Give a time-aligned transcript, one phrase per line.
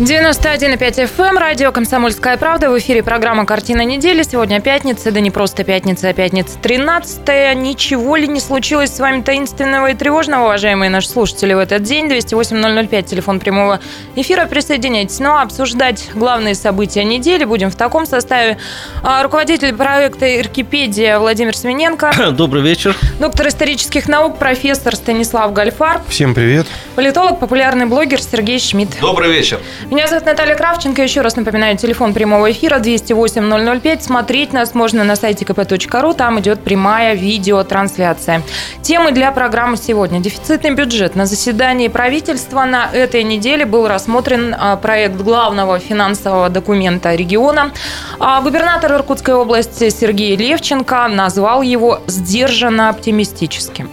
[0.00, 2.70] 91,5 FM, радио «Комсомольская правда».
[2.70, 4.22] В эфире программа «Картина недели».
[4.22, 7.54] Сегодня пятница, да не просто пятница, а пятница 13 -я.
[7.54, 12.06] Ничего ли не случилось с вами таинственного и тревожного, уважаемые наши слушатели, в этот день?
[12.06, 13.80] 208-005, телефон прямого
[14.16, 14.46] эфира.
[14.46, 15.18] Присоединяйтесь.
[15.18, 18.56] Ну, а обсуждать главные события недели будем в таком составе.
[19.02, 22.10] А, руководитель проекта «Иркипедия» Владимир Смененко.
[22.32, 22.96] Добрый вечер.
[23.18, 26.00] Доктор исторических наук, профессор Станислав Гальфар.
[26.08, 26.66] Всем привет.
[26.96, 28.98] Политолог, популярный блогер Сергей Шмидт.
[29.02, 29.60] Добрый вечер.
[29.90, 31.02] Меня зовут Наталья Кравченко.
[31.02, 34.00] Еще раз напоминаю, телефон прямого эфира 208-005.
[34.02, 36.14] Смотреть нас можно на сайте kp.ru.
[36.14, 38.42] Там идет прямая видеотрансляция.
[38.82, 40.20] Темы для программы сегодня.
[40.20, 41.16] Дефицитный бюджет.
[41.16, 47.72] На заседании правительства на этой неделе был рассмотрен а, проект главного финансового документа региона.
[48.20, 53.90] А, губернатор Иркутской области Сергей Левченко назвал его сдержанно оптимистическим.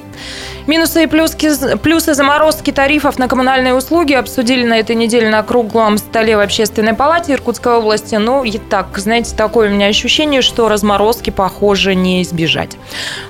[0.68, 5.98] Минусы и плюски, плюсы заморозки тарифов на коммунальные услуги обсудили на этой неделе на круглом
[5.98, 8.16] столе в Общественной палате Иркутской области.
[8.16, 12.76] Ну, и так, знаете, такое у меня ощущение, что разморозки, похоже, не избежать.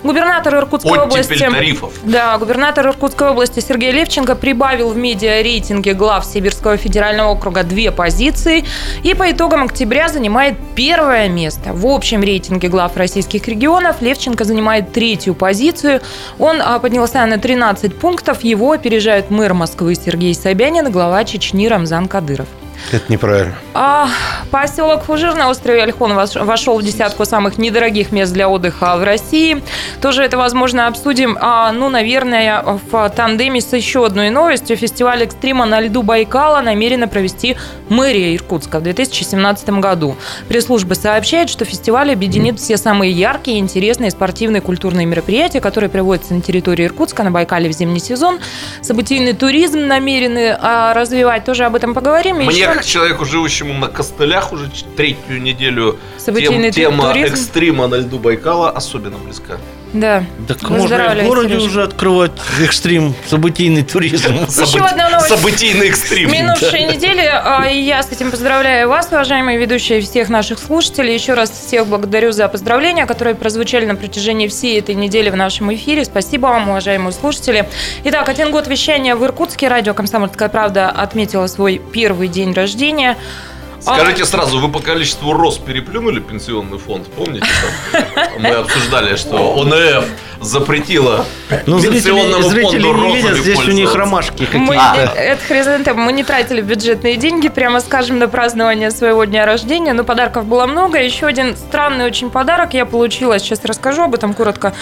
[0.02, 1.38] Губернатор Иркутской Оттепель области...
[1.38, 1.94] тарифов.
[2.04, 8.66] Да, губернатор Иркутской области Сергей Левченко прибавил в медиа-рейтинге глав Сибирского федерального округа две позиции
[9.04, 11.72] и по итогам октября занимает первое место.
[11.74, 16.02] В общем рейтинге глав российских регионов Левченко занимает третью позицию.
[16.40, 18.44] Он а, поднялся на 13 пунктов.
[18.44, 22.48] Его опережают мэр Москвы Сергей Собянин и глава Чечни Рамзан Кадыров.
[22.92, 23.56] Это неправильно.
[23.74, 24.08] А,
[24.50, 29.62] поселок Фужир на острове Альхон вошел в десятку самых недорогих мест для отдыха в России.
[30.02, 34.78] Тоже это, возможно, обсудим, а, ну, наверное, в тандеме с еще одной новостью.
[34.78, 37.58] Фестиваль экстрима на льду Байкала намерена провести
[37.90, 40.16] мэрия Иркутска в 2017 году.
[40.48, 46.42] Пресс-служба сообщает, что фестиваль объединит все самые яркие, интересные спортивные культурные мероприятия, которые проводятся на
[46.42, 48.40] территории Иркутска на Байкале в зимний сезон.
[48.82, 51.44] Событийный туризм намерены а, развивать.
[51.44, 52.38] Тоже об этом поговорим.
[52.38, 57.34] Мне, как человеку, живущему на костылях уже третью неделю, тем, тема туризм.
[57.34, 59.58] экстрима на льду Байкала особенно близка.
[59.94, 60.24] Да.
[60.48, 61.66] Так можно в городе Сережа.
[61.66, 62.32] уже открывать
[62.62, 64.34] экстрим, событийный туризм.
[64.48, 65.30] Еще одна новость.
[65.30, 66.32] Событийный экстрим.
[66.32, 71.14] Минувшей недели, а, и я с этим поздравляю вас, уважаемые ведущие, всех наших слушателей.
[71.14, 75.74] Еще раз всех благодарю за поздравления, которые прозвучали на протяжении всей этой недели в нашем
[75.74, 76.04] эфире.
[76.04, 77.68] Спасибо вам, уважаемые слушатели.
[78.04, 79.68] Итак, один год вещания в Иркутске.
[79.68, 83.18] Радио «Комсомольская правда» отметила свой первый день рождения.
[83.86, 87.08] А, Скажите сразу, вы по количеству роз переплюнули пенсионный фонд?
[87.16, 87.46] Помните,
[88.40, 90.06] мы обсуждали, что ОНФ
[90.42, 91.26] запретила
[91.66, 95.14] Ну, зрители, пенсионному зрители фонду не видят, здесь у них ромашки Мы, какие-то.
[95.16, 99.94] э, это хризантем, мы не тратили бюджетные деньги, прямо скажем, на празднование своего дня рождения,
[99.94, 101.00] но подарков было много.
[101.02, 104.74] Еще один странный очень подарок я получила, сейчас расскажу об этом коротко.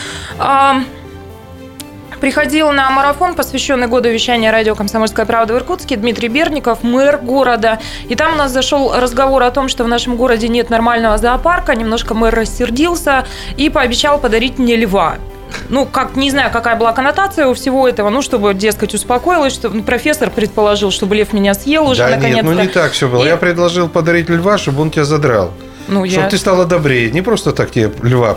[2.21, 7.79] Приходил на марафон, посвященный году вещания радио «Комсомольская правда» в Иркутске, Дмитрий Берников, мэр города.
[8.07, 11.75] И там у нас зашел разговор о том, что в нашем городе нет нормального зоопарка.
[11.75, 13.25] Немножко мэр рассердился
[13.57, 15.15] и пообещал подарить мне льва.
[15.69, 19.83] Ну, как, не знаю, какая была коннотация у всего этого, ну, чтобы, дескать, успокоилась, чтобы
[19.83, 22.45] профессор предположил, чтобы лев меня съел уже, да нет, наконец-то.
[22.51, 23.23] ну не так все было.
[23.23, 25.51] И- Я предложил подарить льва, чтобы он тебя задрал.
[25.87, 26.29] Ну, Чтобы я...
[26.29, 27.11] ты стала добрее.
[27.11, 28.35] Не просто так тебе льва.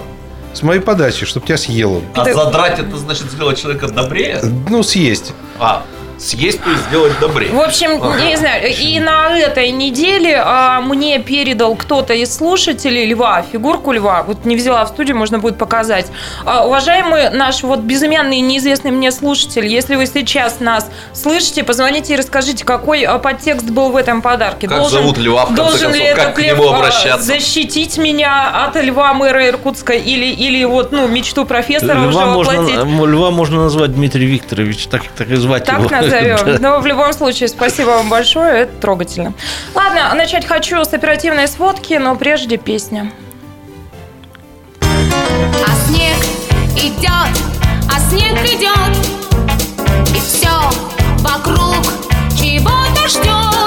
[0.58, 2.02] С моей подачи, чтобы тебя съел он.
[2.16, 4.40] А задрать это значит сделать человека добрее?
[4.42, 5.32] Ну, съесть.
[5.60, 5.84] А,
[6.18, 7.52] съесть, есть сделать добрее.
[7.52, 13.42] В общем, не знаю, и на этой неделе а, мне передал кто-то из слушателей льва,
[13.42, 14.22] фигурку льва.
[14.24, 16.06] Вот не взяла в студию, можно будет показать.
[16.44, 22.14] А, уважаемый наш вот безымянный и неизвестный мне слушатель, если вы сейчас нас слышите, позвоните
[22.14, 24.68] и расскажите, какой а, подтекст был в этом подарке.
[24.68, 27.22] Как зовут льва, в конце должен ли концов, как этот к лев нему а, обращаться?
[27.22, 32.76] защитить меня от льва мэра Иркутска или, или вот, ну, мечту профессора уже Льва воплотить?
[32.84, 35.88] можно, льва можно назвать Дмитрий Викторович, так, так и звать Так его.
[36.08, 36.62] Назовем.
[36.62, 39.32] Но в любом случае, спасибо вам большое, это трогательно.
[39.74, 43.12] Ладно, начать хочу с оперативной сводки, но прежде песня.
[44.80, 46.16] А снег
[46.76, 47.32] идет,
[47.90, 48.96] а снег идет,
[50.14, 50.48] и все
[51.18, 51.84] вокруг
[52.38, 53.58] чего-то ждет.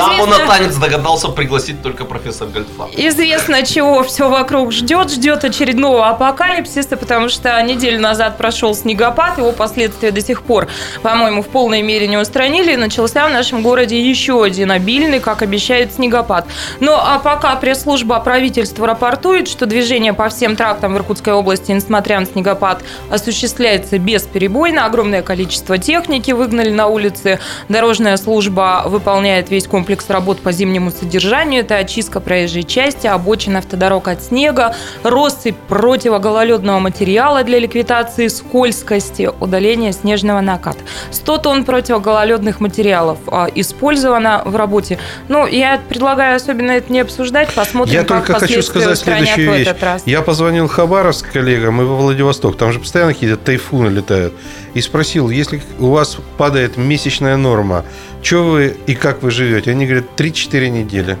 [0.00, 2.88] Ну, Даму на известно, танец догадался пригласить только профессор Гальфа.
[2.96, 5.10] известно, чего все вокруг ждет.
[5.10, 10.68] Ждет очередного апокалипсиса, потому что неделю назад прошел снегопад, его последствия до сих пор,
[11.02, 12.72] по-моему, в полной мере не устранили.
[12.72, 16.46] И начался в нашем городе еще один обильный, как обещает, снегопад.
[16.80, 22.20] Но а пока пресс-служба правительства рапортует, что движение по всем трактам в Иркутской области, несмотря
[22.20, 24.86] на снегопад, осуществляется бесперебойно.
[24.86, 27.38] Огромное количество техники выгнали на улицы.
[27.68, 31.62] Дорожная служба выполняет весь комплекс комплекс работ по зимнему содержанию.
[31.62, 34.72] Это очистка проезжей части, обочин автодорог от снега,
[35.02, 40.78] россыпь противогололедного материала для ликвидации скользкости, удаление снежного наката.
[41.10, 44.98] 100 тонн противогололедных материалов а, использовано в работе.
[45.26, 49.68] Ну, я предлагаю особенно это не обсуждать, посмотрим, Я как только хочу сказать следующую вещь.
[50.06, 52.56] Я позвонил в Хабаровск коллегам и во Владивосток.
[52.56, 54.34] Там же постоянно какие-то тайфуны летают.
[54.74, 57.84] И спросил, если у вас падает месячная норма,
[58.22, 59.72] что вы и как вы живете?
[59.72, 61.16] Они говорят, 3-4 недели.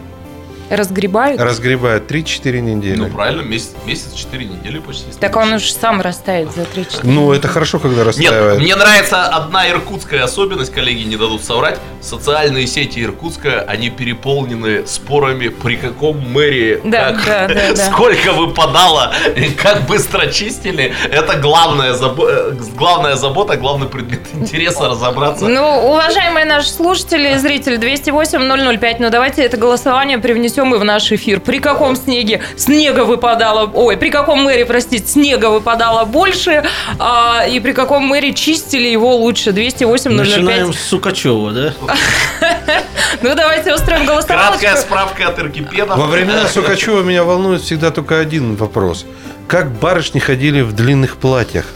[0.70, 1.40] Разгребают?
[1.40, 2.94] Разгребают 3-4 недели.
[2.96, 5.04] Ну, правильно, месяц, месяц 4 недели почти.
[5.18, 8.60] Так он уж сам растает за 3-4 Ну, это хорошо, когда Нет, расстраивает.
[8.60, 11.78] мне нравится одна иркутская особенность, коллеги не дадут соврать.
[12.00, 17.90] Социальные сети Иркутска, они переполнены спорами, при каком мэрии, Да, как- да, да, да.
[17.90, 20.92] сколько выпадало, и как быстро чистили.
[21.10, 25.48] Это главная, забо- э, главная забота, главный предмет интереса разобраться.
[25.48, 31.10] Ну, уважаемые наши слушатели и зрители, 208-005, ну давайте это голосование привнесем и в наш
[31.12, 31.40] эфир.
[31.40, 36.64] При каком снеге снега выпадало, ой, при каком мэре, простите, снега выпадало больше,
[36.98, 39.50] а, и при каком мэре чистили его лучше?
[39.50, 40.10] 208-005.
[40.10, 41.74] Начинаем с Сукачева, да?
[43.22, 44.60] Ну, давайте устроим голосовалочку.
[44.60, 45.98] Краткая справка от Иркипедов.
[45.98, 49.04] Во времена Сукачева меня волнует всегда только один вопрос.
[49.48, 51.66] Как барышни ходили в длинных платьях?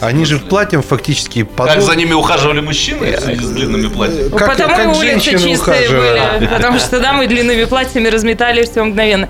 [0.00, 4.28] Они же платьем фактически Как подол- за ними ухаживали мужчины в с длинными платьями?
[4.28, 6.38] Как- потому как улицы чистые ухаживают.
[6.40, 6.46] были.
[6.48, 9.28] Потому что дамы длинными платьями разметали все мгновенно.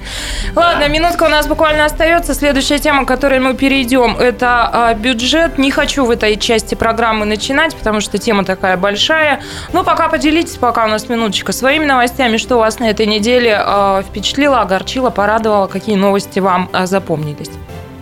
[0.56, 2.34] Ладно, минутка у нас буквально остается.
[2.34, 5.58] Следующая тема, к которой мы перейдем, это а, бюджет.
[5.58, 9.40] Не хочу в этой части программы начинать, потому что тема такая большая.
[9.72, 14.02] Но пока поделитесь, пока у нас минуточка, своими новостями, что вас на этой неделе а,
[14.02, 17.50] впечатлило, огорчило, порадовало, какие новости вам а, запомнились.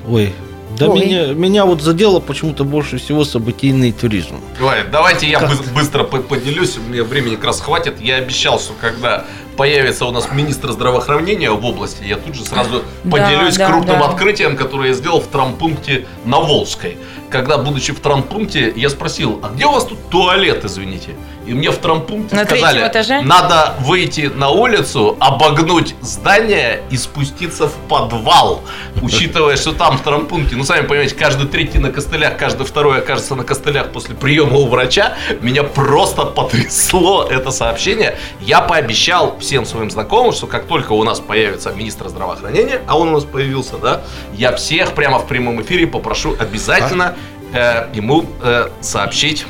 [0.09, 0.33] Ой,
[0.79, 1.01] да Ой.
[1.05, 4.37] меня, меня вот задело почему-то больше всего событийный туризм.
[4.59, 8.01] Давай, давайте я быс- быстро по- поделюсь, мне времени как раз хватит.
[8.01, 9.25] Я обещал, что когда
[9.57, 13.99] появится у нас министр здравоохранения в области, я тут же сразу Да, поделюсь да, крупным
[14.01, 14.07] да.
[14.09, 16.97] открытием, которое я сделал в травмпункте на Волжской.
[17.31, 21.11] Когда, будучи в травмпункте, я спросил, а где у вас тут туалет, извините?
[21.47, 23.21] И мне в травмпункте На сказали, этаже?
[23.23, 28.63] надо выйти на улицу, обогнуть здание и спуститься в подвал.
[29.01, 33.35] Учитывая, что там в травмпункте, ну, сами понимаете, каждый третий на костылях, каждый второй окажется
[33.35, 35.17] на костылях после приема у врача.
[35.41, 38.17] Меня просто потрясло это сообщение.
[38.41, 43.09] Я пообещал всем своим знакомым, что как только у нас появится министр здравоохранения, а он
[43.09, 44.03] у нас появился, да,
[44.35, 47.17] я всех прямо в прямом эфире попрошу обязательно
[47.53, 49.45] э, ему э, сообщить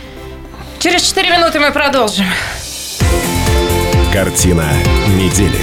[0.82, 2.26] Через 4 минуты мы продолжим.
[4.12, 4.66] Картина
[5.10, 5.60] недели.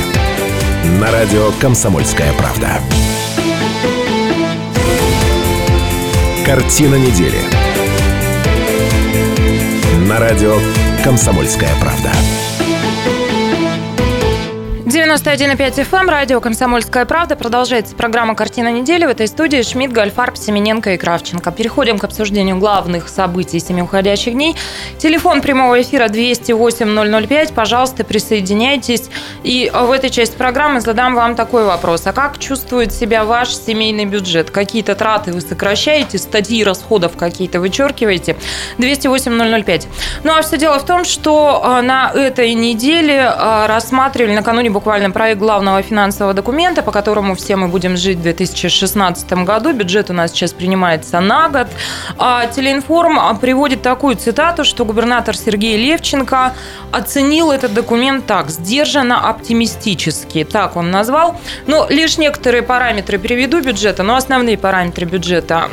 [0.97, 2.81] На радио «Комсомольская правда».
[6.45, 7.41] Картина недели.
[10.07, 10.57] На радио
[11.03, 12.13] «Комсомольская правда».
[14.89, 17.35] 91,5 FM, эм, радио «Комсомольская правда».
[17.35, 19.05] Продолжается программа «Картина недели».
[19.05, 21.51] В этой студии Шмидт, Гольфарб, Семененко и Кравченко.
[21.51, 24.55] Переходим к обсуждению главных событий семи уходящих дней.
[24.97, 27.53] Телефон прямого эфира 208-005.
[27.53, 29.11] Пожалуйста, присоединяйтесь.
[29.43, 32.07] И в этой части программы задам вам такой вопрос.
[32.07, 34.49] А как чувствует себя ваш семейный бюджет?
[34.49, 38.37] Какие-то траты вы сокращаете, статьи расходов какие-то вычеркиваете?
[38.79, 39.85] 208-005.
[40.23, 45.11] Ну, а все дело в том, что а, на этой неделе а, рассматривали накануне буквально
[45.11, 49.73] проект главного финансового документа, по которому все мы будем жить в 2016 году.
[49.73, 51.67] Бюджет у нас сейчас принимается на год.
[52.17, 56.53] А Телеинформ а, приводит такую цитату, что губернатор Сергей Левченко
[56.93, 61.35] оценил этот документ так, сдержанно оптимистически, так он назвал.
[61.67, 65.69] Но лишь некоторые параметры приведу бюджета, но основные параметры бюджета.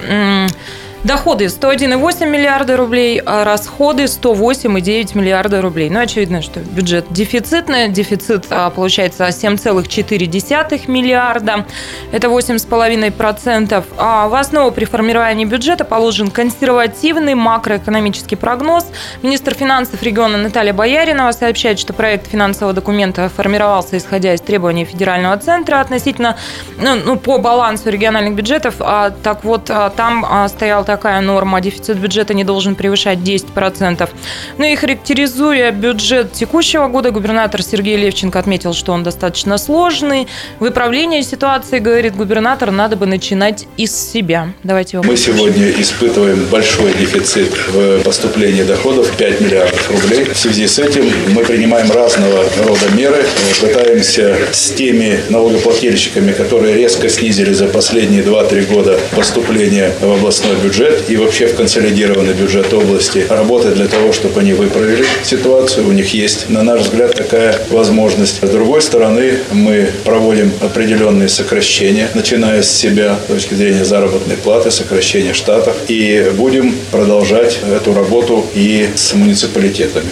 [1.06, 5.88] Доходы 101,8 миллиарда рублей, а расходы 108,9 миллиарда рублей.
[5.88, 7.88] Ну, очевидно, что бюджет дефицитный.
[7.88, 11.64] Дефицит а, получается 7,4 миллиарда.
[12.10, 13.84] Это 8,5%.
[13.98, 18.86] А в основу при формировании бюджета положен консервативный макроэкономический прогноз.
[19.22, 25.36] Министр финансов региона Наталья Бояринова сообщает, что проект финансового документа формировался исходя из требований федерального
[25.36, 26.36] центра относительно
[26.80, 28.74] ну, ну, по балансу региональных бюджетов.
[28.80, 34.08] А, так вот, а, там а, стояла такая норма, дефицит бюджета не должен превышать 10%.
[34.56, 40.26] Ну и характеризуя бюджет текущего года, губернатор Сергей Левченко отметил, что он достаточно сложный.
[40.58, 44.54] Выправление ситуации, говорит губернатор, надо бы начинать из себя.
[44.62, 50.24] Давайте его Мы сегодня испытываем большой дефицит в поступлении доходов 5 миллиардов рублей.
[50.24, 56.74] В связи с этим мы принимаем разного рода меры, э, пытаемся с теми налогоплательщиками, которые
[56.74, 62.34] резко снизили за последние 2-3 года поступление в областной бюджет, бюджет и вообще в консолидированный
[62.34, 65.88] бюджет области работать для того, чтобы они выправили ситуацию.
[65.88, 68.42] У них есть, на наш взгляд, такая возможность.
[68.42, 74.70] С другой стороны, мы проводим определенные сокращения, начиная с себя, с точки зрения заработной платы,
[74.70, 75.74] сокращения штатов.
[75.88, 80.10] И будем продолжать эту работу и с муниципалитетами.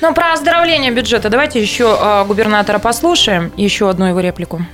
[0.00, 4.64] Ну, про оздоровление бюджета давайте еще э, губернатора послушаем, еще одну его реплику.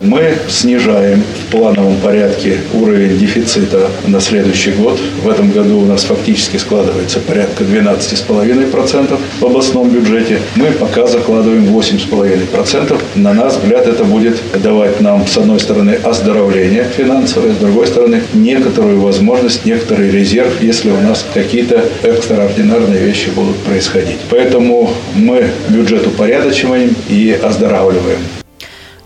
[0.00, 4.98] Мы снижаем в плановом порядке уровень дефицита на следующий год.
[5.22, 10.40] В этом году у нас фактически складывается порядка 12,5% в областном бюджете.
[10.56, 12.98] Мы пока закладываем 8,5%.
[13.16, 18.22] На наш взгляд, это будет давать нам, с одной стороны, оздоровление финансовое, с другой стороны,
[18.32, 24.20] некоторую возможность, некоторый резерв, если у нас какие-то экстраординарные вещи будут происходить.
[24.30, 28.39] Поэтому мы бюджет упорядочиваем и оздоравливаем.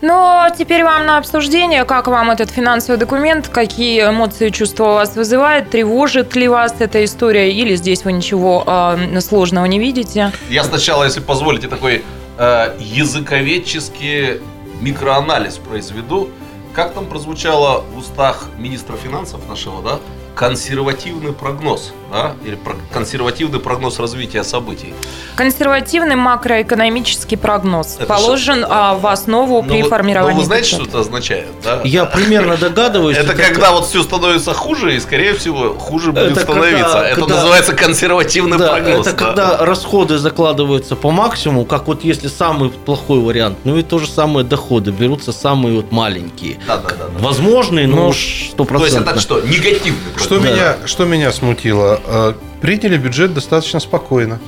[0.05, 5.17] Но теперь вам на обсуждение, как вам этот финансовый документ, какие эмоции чувства у вас
[5.17, 10.31] вызывает, тревожит ли вас эта история, или здесь вы ничего э, сложного не видите?
[10.51, 12.05] Я сначала, если позволите, такой
[12.37, 14.43] э, языковедческий
[14.83, 16.29] микроанализ произведу.
[16.75, 20.01] Как там прозвучало в устах министра финансов нашего, да?
[20.35, 22.35] Консервативный прогноз, да?
[22.45, 24.95] Или про- консервативный прогноз развития событий.
[25.37, 30.69] Консервативный макроэкономический прогноз Это положен а, в основу Ну, при вы- формировании ну, вы знаете,
[30.69, 30.99] что бюджета.
[30.99, 31.81] это означает, да?
[31.85, 33.17] Я примерно догадываюсь.
[33.17, 36.99] Это когда вот все становится хуже, и, скорее всего, хуже будет становиться.
[36.99, 39.07] это называется консервативный прогноз.
[39.07, 39.25] это да.
[39.25, 44.07] когда расходы закладываются по максимуму, как вот если самый плохой вариант, ну и то же
[44.07, 46.59] самое доходы, берутся самые вот маленькие.
[46.67, 46.95] Да, да, да.
[46.97, 47.25] да.
[47.27, 50.53] Возможные, но Ну, уж То есть это что, негативный Что, прогноз?
[50.53, 52.01] меня, что меня смутило?
[52.07, 54.39] Э, Приняли бюджет достаточно спокойно.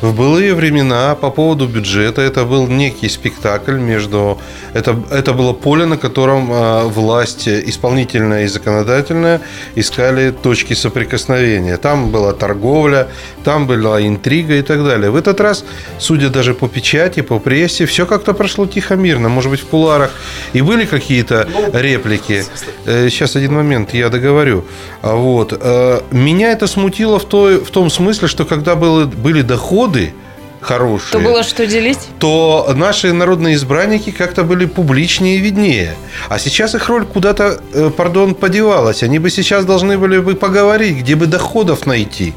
[0.00, 4.38] В былые времена по поводу бюджета это был некий спектакль между...
[4.72, 9.42] Это, это было поле, на котором э, власть исполнительная и законодательная
[9.74, 11.76] искали точки соприкосновения.
[11.76, 13.08] Там была торговля,
[13.44, 15.10] там была интрига и так далее.
[15.10, 15.64] В этот раз,
[15.98, 19.28] судя даже по печати, по прессе, все как-то прошло тихо, мирно.
[19.28, 20.12] Может быть, в куларах
[20.54, 22.44] и были какие-то реплики.
[22.86, 24.64] Э, Сейчас один момент, я договорю.
[25.02, 25.52] А Вот.
[25.60, 29.89] э, Меня это смутило в, той, в том смысле, что когда было, были доходы
[30.60, 31.98] хорошие, То было что делить?
[32.18, 35.94] то наши народные избранники как-то были публичнее и виднее.
[36.28, 39.02] А сейчас их роль куда-то, э, пардон, подевалась.
[39.02, 42.34] Они бы сейчас должны были бы поговорить, где бы доходов найти.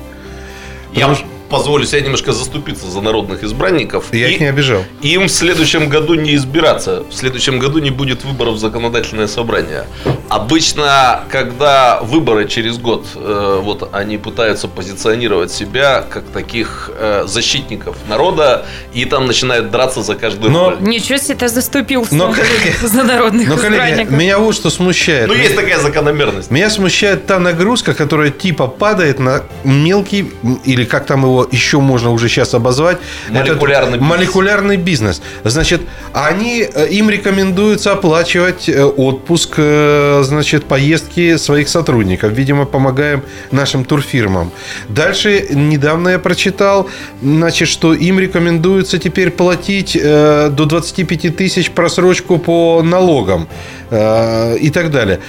[0.94, 1.08] Я
[1.54, 4.06] позволю себе немножко заступиться за народных избранников.
[4.12, 4.84] Я И их не обижал.
[5.04, 7.04] Им в следующем году не избираться.
[7.08, 9.86] В следующем году не будет выборов в законодательное собрание.
[10.30, 17.98] Обычно, когда выборы через год, э, вот они пытаются позиционировать себя как таких э, защитников
[18.10, 20.78] народа, и там начинают драться за каждую Но- роль.
[20.82, 25.28] Ничего себе, ты заступился Но, коллеги- за народных Но, коллеги, меня вот что смущает.
[25.28, 26.50] Ну, есть такая закономерность.
[26.50, 30.32] Меня смущает та нагрузка, которая типа падает на мелкий,
[30.66, 32.98] или как там его еще можно уже сейчас обозвать,
[33.30, 34.10] Молекулярный бизнес.
[34.10, 35.22] молекулярный бизнес.
[35.44, 35.82] Значит,
[36.14, 42.32] они, э, им рекомендуется оплачивать э, отпуск, э, значит, поездки своих сотрудников.
[42.32, 44.52] Видимо, помогаем нашим турфирмам.
[44.90, 46.90] Дальше, недавно я прочитал,
[47.22, 53.48] значит, что им рекомендуется теперь платить до 25 тысяч просрочку по налогам
[53.92, 55.20] и так далее.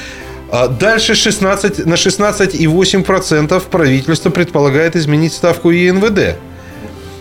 [0.56, 6.36] А Дальше 16, на 16,8% правительство предполагает изменить ставку ЕНВД.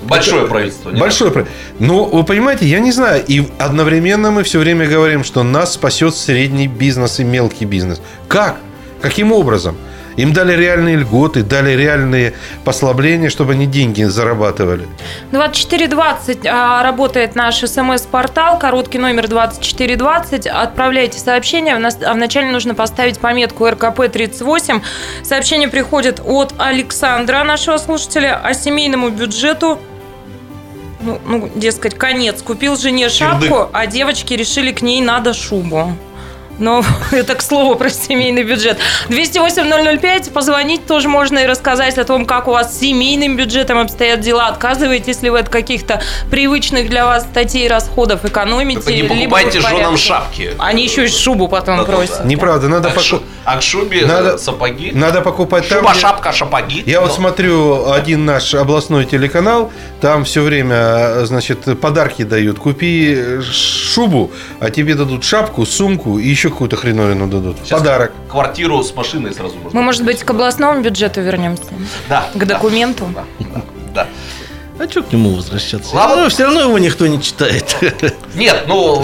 [0.04, 0.92] Большое правительство.
[0.92, 1.48] не Большой про-
[1.80, 3.24] Ну, вы понимаете, я не знаю.
[3.28, 8.02] И одновременно мы все время говорим, что нас спасет средний бизнес и мелкий бизнес.
[8.28, 8.58] Как?
[9.02, 9.78] Каким образом?
[10.18, 14.88] Им дали реальные льготы, дали реальные послабления, чтобы они деньги зарабатывали.
[15.32, 20.48] 2420 а, работает наш смс-портал, короткий номер 2420.
[20.48, 21.76] Отправляйте сообщение.
[21.76, 24.82] А Вначале нужно поставить пометку РКП-38.
[25.24, 29.80] Сообщение приходит от Александра, нашего слушателя, о семейному бюджету.
[31.02, 32.42] Ну, ну, дескать, конец.
[32.42, 33.70] Купил жене шапку, Кирдык.
[33.74, 35.94] а девочки решили, к ней надо шубу.
[36.64, 38.78] Но это к слову про семейный бюджет.
[39.10, 44.22] 208-005, позвонить тоже можно и рассказать о том, как у вас с семейным бюджетом обстоят
[44.22, 44.48] дела.
[44.48, 46.02] Отказываетесь ли вы от каких-то
[46.32, 48.96] привычных для вас статей расходов, экономите?
[48.96, 50.52] Не покупайте женам шапки.
[50.58, 51.98] Они еще и шубу потом Да-да-да.
[51.98, 52.26] просят.
[52.26, 54.92] Неправда, надо, А поку- шу- а к шубе Надо- сапоги.
[54.94, 56.82] надо покупать там, Шуба, шапка, шапоги.
[56.86, 62.58] Я вот Ну, смотрю один наш областной телеканал, там все время, значит, подарки дают.
[62.60, 67.58] Купи шубу, а тебе дадут шапку, сумку и еще какую-то хреновину дадут.
[67.64, 68.12] Сейчас Подарок.
[68.30, 69.78] Квартиру с машиной сразу можно.
[69.80, 71.66] Мы, может быть, к областному бюджету вернемся?
[72.08, 72.28] Да.
[72.34, 73.06] К документу?
[73.14, 73.62] Да, да,
[73.94, 74.08] да.
[74.80, 75.96] А что к нему возвращаться?
[75.96, 76.24] Ладно.
[76.24, 77.76] Ну, все равно его никто не читает.
[78.36, 79.04] Нет, ну,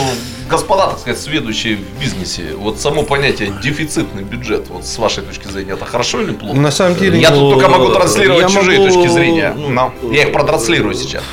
[0.50, 5.48] господа, так сказать, сведущие в бизнесе, вот само понятие дефицитный бюджет, вот с вашей точки
[5.48, 6.56] зрения, это хорошо или плохо?
[6.60, 9.54] На самом деле, Я ну, тут только могу транслировать я чужие могу, точки зрения.
[9.58, 11.24] ну, Но я их протранслирую сейчас.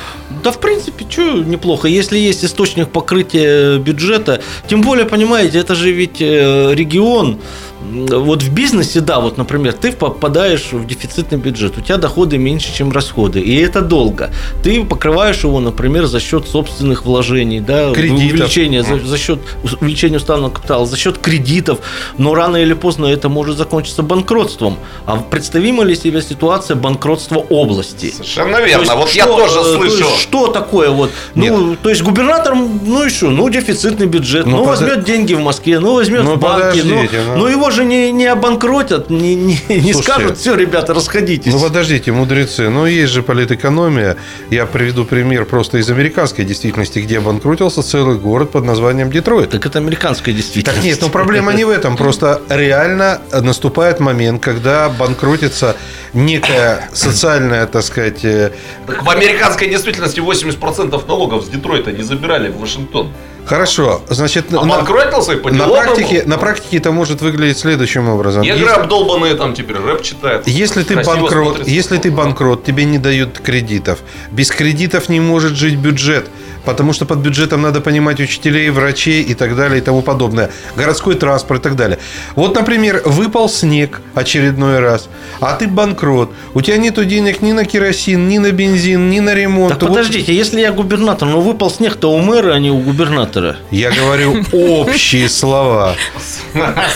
[0.43, 1.87] Да, в принципе, что неплохо.
[1.87, 7.39] Если есть источник покрытия бюджета, тем более, понимаете, это же ведь э, регион.
[7.81, 12.73] Вот в бизнесе, да, вот, например, ты попадаешь в дефицитный бюджет, у тебя доходы меньше,
[12.75, 14.31] чем расходы, и это долго.
[14.63, 18.33] Ты покрываешь его, например, за счет собственных вложений, да, Кредитов.
[18.33, 19.39] увеличения, за, за счет
[19.81, 21.79] увеличения уставного капитала, за счет кредитов,
[22.17, 24.77] но рано или поздно это может закончиться банкротством.
[25.05, 28.11] А представима ли себе ситуация банкротства области?
[28.11, 28.81] Совершенно То верно.
[28.83, 29.97] есть вот я что, тоже э, то слышу.
[30.05, 31.11] есть что такое вот?
[31.35, 33.29] Ну, то есть губернатор, ну и что?
[33.29, 34.45] Ну, дефицитный бюджет.
[34.45, 36.81] Ну, Ну, пода- возьмет деньги в Москве, ну, возьмет Ну, в банке.
[36.83, 37.37] Ну, ну.
[37.37, 41.53] ну, его же не, не обанкротят, не, не, не Слушайте, скажут, все, ребята, расходитесь.
[41.53, 42.69] Ну, подождите, мудрецы.
[42.69, 44.17] Ну, есть же политэкономия.
[44.49, 49.51] Я приведу пример просто из американской действительности, где обанкротился целый город под названием Детройт.
[49.51, 50.75] так это американская действительность.
[50.75, 51.95] Так нет, ну проблема не в этом.
[51.97, 55.75] Просто реально наступает момент, когда банкротится
[56.13, 58.51] некая социальная, так сказать, э,
[58.85, 63.11] Так в американской действительности 80% налогов с Детройта не забирали в Вашингтон.
[63.47, 68.41] Хорошо, значит, на, по на делам практике, на практике это может выглядеть следующим образом.
[68.41, 70.45] Негры Если- обдолбанные там теперь рэп читают.
[70.47, 73.99] Если ты банкрот, если ты банкрот, тебе не дают кредитов.
[74.31, 76.27] Без кредитов не может жить бюджет,
[76.67, 80.51] потому что под бюджетом надо понимать учителей, врачей и так далее и тому подобное.
[80.75, 81.97] Городской транспорт и так далее.
[82.35, 85.07] Вот, например, выпал снег очередной раз,
[85.39, 86.29] а ты банкрот.
[86.53, 89.75] У тебя нету денег ни на керосин, ни на бензин, ни на ремонт.
[89.75, 93.55] Так Вот подождите, если я губернатор, ну выпал снег-то у мэра, а не у губернатора.
[93.71, 95.95] Я говорю общие слова.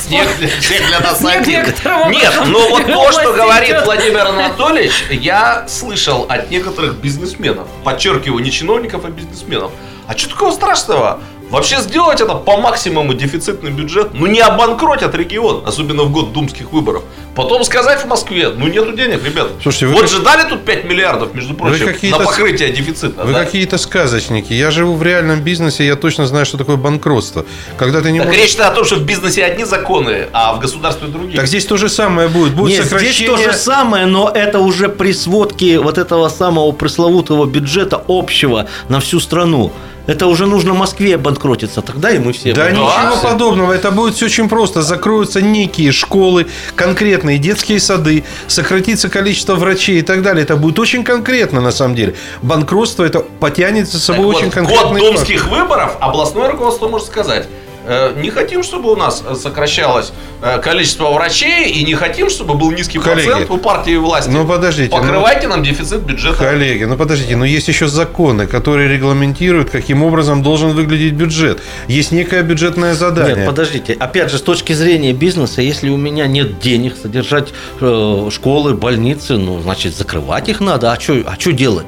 [0.01, 1.59] Снег для, снег для нас Снег один.
[1.59, 3.75] некоторым Нет, но вот в то, что говорит.
[3.85, 7.69] Владимир Анатольевич, я слышал от некоторых бизнесменов.
[7.85, 9.60] Подчеркиваю, не чиновников, а бизнесменов.
[10.07, 11.19] А что такого страшного?
[11.51, 16.71] Вообще сделать это по максимуму дефицитный бюджет, ну не обанкротят регион, особенно в год думских
[16.71, 17.03] выборов.
[17.35, 19.49] Потом сказать в Москве, ну нету денег, ребята.
[19.61, 23.25] Слушайте, вы вот как- же дали тут 5 миллиардов, между прочим, на покрытие дефицита.
[23.25, 23.43] Вы да?
[23.43, 24.53] какие-то сказочники.
[24.53, 27.45] Я живу в реальном бизнесе, я точно знаю, что такое банкротство.
[27.77, 28.41] Когда ты не Так можешь...
[28.41, 31.35] речь-то о том, что в бизнесе одни законы, а в государстве другие.
[31.35, 32.53] Так здесь то же самое будет.
[32.53, 33.35] Будет Нет, сокращение...
[33.35, 38.67] здесь то же самое, но это уже при сводке вот этого самого пресловутого бюджета общего
[38.87, 39.73] на всю страну.
[40.07, 42.53] Это уже нужно Москве банкротиться, тогда и мы все.
[42.53, 42.99] Да банкротимся.
[42.99, 43.27] ничего все.
[43.27, 43.73] подобного.
[43.73, 44.81] Это будет все очень просто.
[44.81, 50.43] Закроются некие школы, конкретные детские сады, сократится количество врачей и так далее.
[50.43, 52.15] Это будет очень конкретно на самом деле.
[52.41, 57.07] Банкротство это потянет за Так собой вот, очень год конкретный думских выборов областное руководство может
[57.07, 57.47] сказать.
[57.85, 62.71] Э, Не хотим, чтобы у нас сокращалось э, количество врачей, и не хотим, чтобы был
[62.71, 64.29] низкий Коллеги, процент у партии власти.
[64.29, 66.37] ну, подождите, ну- Покрывайте нам дефицит бюджета.
[66.37, 71.61] Коллеги, ну подождите, но есть еще законы, которые регламентируют, каким образом должен выглядеть бюджет.
[71.87, 73.35] Есть некое бюджетное задание.
[73.35, 73.93] Нет, подождите.
[73.93, 79.37] Опять же, с точки зрения бизнеса, если у меня нет денег содержать э, школы, больницы,
[79.37, 80.91] ну, значит, закрывать их надо.
[80.91, 81.85] А что а чё делать?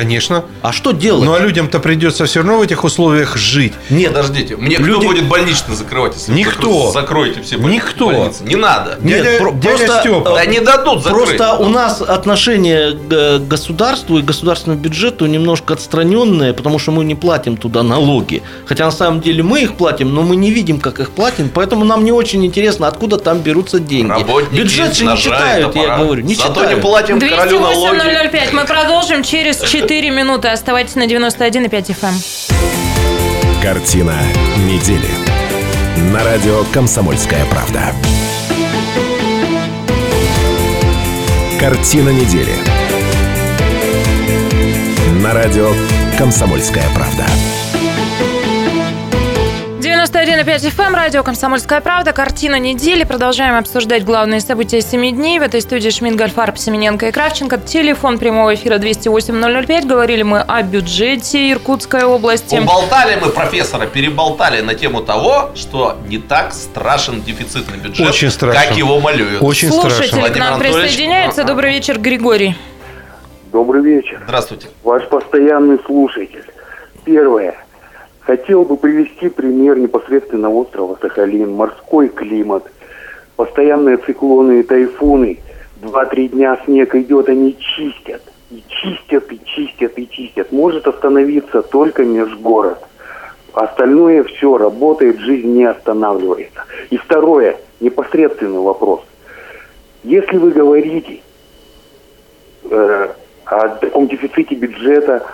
[0.00, 0.44] Конечно.
[0.60, 1.24] А что делать?
[1.24, 3.72] Ну а людям-то придется все равно в этих условиях жить.
[3.88, 6.68] Нет, Подождите, мне кто Люди- будет больничный закрывать, если вы Никто.
[6.90, 8.06] закро- закроете все больни- Никто.
[8.08, 8.44] больницы?
[8.44, 8.98] Не надо.
[9.00, 10.34] Нет, Дядя, про- дядя просто, Степа.
[10.34, 11.38] Да не дадут закрыть.
[11.38, 17.02] Просто у нас отношение к э, государству и государственному бюджету немножко отстраненное, потому что мы
[17.04, 18.42] не платим туда налоги.
[18.66, 21.86] Хотя на самом деле мы их платим, но мы не видим, как их платим, поэтому
[21.86, 24.10] нам не очень интересно, откуда там берутся деньги.
[24.10, 25.98] Работники Бюджет же не читают, я топора.
[25.98, 26.74] говорю, не Зато читают.
[26.76, 27.96] не платим королю налоги.
[27.96, 28.52] 208-005.
[28.52, 29.56] Мы продолжим через
[29.86, 30.48] 4 минуты.
[30.48, 32.14] Оставайтесь на 91,5 FM.
[33.62, 34.16] Картина
[34.66, 35.08] недели.
[36.12, 37.92] На радио «Комсомольская правда».
[41.60, 42.54] Картина недели.
[45.22, 45.72] На радио
[46.18, 47.24] «Комсомольская правда».
[50.06, 53.02] 91,5 FM, радио «Комсомольская правда», картина недели.
[53.02, 55.40] Продолжаем обсуждать главные события 7 дней.
[55.40, 57.58] В этой студии Шмидт, Гольфарб, Семененко и Кравченко.
[57.58, 59.86] Телефон прямого эфира 208-005.
[59.86, 62.54] Говорили мы о бюджете Иркутской области.
[62.54, 68.60] Уболтали мы профессора, переболтали на тему того, что не так страшен дефицитный бюджет, Очень страшен.
[68.60, 69.42] как его малюют.
[69.42, 70.30] Очень Слушатель страшно.
[70.30, 70.82] к нам Анатольевич.
[70.82, 71.42] присоединяется.
[71.44, 72.56] Добрый вечер, Григорий.
[73.50, 74.20] Добрый вечер.
[74.24, 74.68] Здравствуйте.
[74.84, 76.44] Ваш постоянный слушатель.
[77.04, 77.56] Первое.
[78.26, 81.52] Хотел бы привести пример непосредственно острова Сахалин.
[81.52, 82.64] Морской климат,
[83.36, 85.38] постоянные циклоны и тайфуны.
[85.76, 88.22] Два-три дня снег идет, они чистят.
[88.50, 90.50] И чистят, и чистят, и чистят.
[90.50, 92.78] Может остановиться только межгород.
[93.52, 96.64] Остальное все работает, жизнь не останавливается.
[96.90, 99.02] И второе, непосредственный вопрос.
[100.02, 101.20] Если вы говорите
[102.64, 103.08] э,
[103.44, 105.24] о таком дефиците бюджета,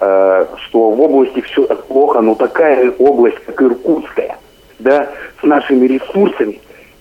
[0.00, 4.38] что в области все так плохо, но такая область, как Иркутская,
[4.78, 5.10] да,
[5.40, 6.60] с нашими ресурсами,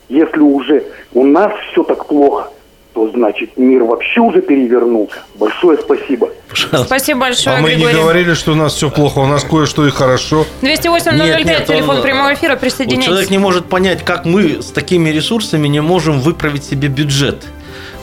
[0.09, 0.83] если уже
[1.13, 2.49] у нас все так плохо,
[2.93, 5.17] то значит мир вообще уже перевернулся.
[5.35, 6.29] Большое спасибо.
[6.85, 9.91] Спасибо большое, А мы не говорили, что у нас все плохо, у нас кое-что и
[9.91, 10.45] хорошо.
[10.61, 13.05] 208 Нет, нет, телефон он- прямого эфира, Вот присоединяйтесь.
[13.05, 17.45] человек не может понять, как мы с такими ресурсами не можем выправить себе бюджет.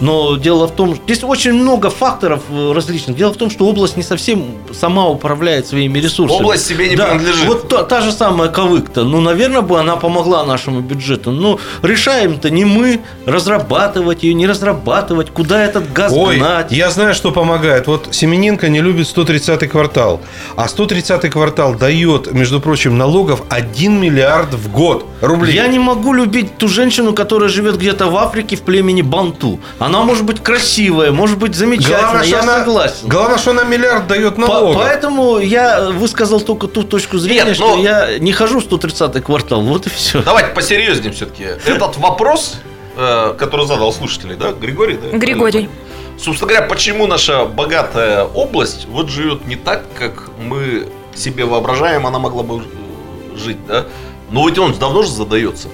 [0.00, 3.16] Но дело в том, что здесь очень много факторов э, различных.
[3.16, 6.40] Дело в том, что область не совсем сама управляет своими ресурсами.
[6.40, 7.46] Область себе не Да, принадлежит.
[7.46, 9.04] Вот та, та же самая Кавык-то.
[9.04, 11.30] Ну, наверное, бы она помогла нашему бюджету.
[11.30, 16.72] Но решаем-то не мы разрабатывать ее, не разрабатывать, куда этот газ Ой, гнать.
[16.72, 17.86] я знаю, что помогает.
[17.86, 20.20] Вот Семененко не любит 130 квартал.
[20.56, 25.54] А 130 квартал дает, между прочим, налогов 1 миллиард в год рублей.
[25.54, 29.58] Я не могу любить ту женщину, которая живет где-то в Африке в племени Банту.
[29.86, 33.08] Она может быть красивая, может быть замечательная, Главное, что я она, согласен.
[33.08, 34.76] главное, что она миллиард дает По- налогов.
[34.82, 39.20] Поэтому я высказал только ту точку зрения, Нет, что но- я не хожу в 130-й
[39.22, 39.62] квартал.
[39.62, 40.22] Вот и все.
[40.22, 41.44] Давайте посерьезнее все-таки.
[41.64, 42.56] Этот вопрос,
[42.96, 45.16] э, который задал слушатель, да, Григорий, да?
[45.16, 45.68] Григорий.
[46.18, 52.18] Собственно говоря, почему наша богатая область вот живет не так, как мы себе воображаем, она
[52.18, 53.84] могла бы э, жить, да?
[54.30, 55.68] Но ведь он давно же задается.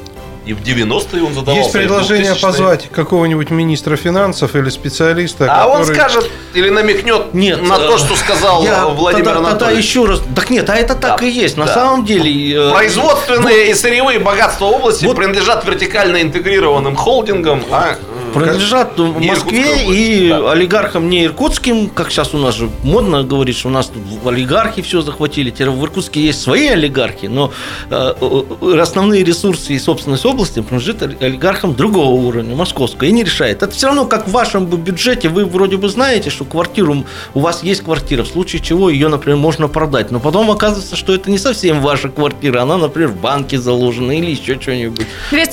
[0.44, 1.60] И в 90-е он задавался.
[1.60, 2.40] Есть предложение 2000-е.
[2.40, 7.94] позвать какого-нибудь министра финансов или специалиста, А он который- скажет или намекнет Нет, на то,
[7.94, 9.84] э, что сказал Я Владимир тогда, тогда Анатольевич.
[9.84, 10.20] еще раз.
[10.34, 11.56] Так нет, а это так Да, и есть.
[11.56, 11.74] На да.
[11.74, 12.56] самом деле.
[12.56, 17.96] э, Производственные и сырьевые богатства области Вот- принадлежат вертикально интегрированным холдингам, а
[18.32, 20.52] Принадлежат не Москве и да.
[20.52, 24.82] олигархам не иркутским, как сейчас у нас же модно говорить, что у нас тут олигархи
[24.82, 25.50] все захватили.
[25.50, 27.52] Теперь в Иркутске есть свои олигархи, но
[27.90, 33.24] э, э, основные ресурсы и собственность области принадлежат оли- олигархам другого уровня, московского, и не
[33.24, 33.62] решает.
[33.62, 37.62] Это все равно, как в вашем бюджете, вы вроде бы знаете, что квартиру, у вас
[37.62, 41.38] есть квартира, в случае чего ее, например, можно продать, но потом оказывается, что это не
[41.38, 45.06] совсем ваша квартира, она, например, в банке заложена или еще что-нибудь.
[45.30, 45.52] Так и это.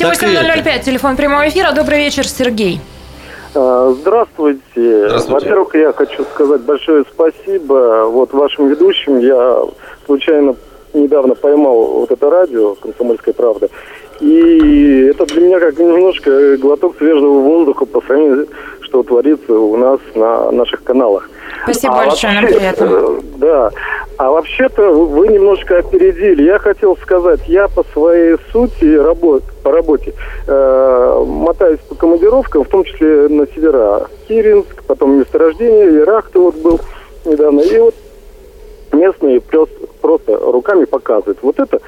[0.63, 1.71] 208 телефон прямого эфира.
[1.71, 2.68] Добрый вечер, Сергей.
[3.55, 4.61] А, Здравствуйте.
[4.75, 5.33] Здравствуйте.
[5.33, 9.19] Во-первых, я хочу сказать большое спасибо вот вашим ведущим.
[9.19, 9.63] Я
[10.05, 10.55] случайно
[10.93, 13.69] недавно поймал вот это радио «Комсомольская правда».
[14.19, 18.47] И это для меня как немножко глоток свежего воздуха по сравнению,
[18.89, 21.29] что творится у нас на наших каналах.
[21.63, 22.85] Спасибо А большое, нам вообще, приятно.
[22.85, 23.71] э, Да.
[24.17, 26.43] А вообще-то вы немножко опередили.
[26.43, 30.13] Я хотел сказать, я по своей сути работ, по работе
[30.47, 34.07] э, мотаюсь по командировкам, в том числе на севера.
[34.27, 36.79] Киринск, потом месторождение, Ирак-то вот был
[37.25, 37.61] недавно.
[37.61, 37.95] И вот
[38.91, 41.37] местные просто, просто руками показывают.
[41.41, 41.79] Вот это,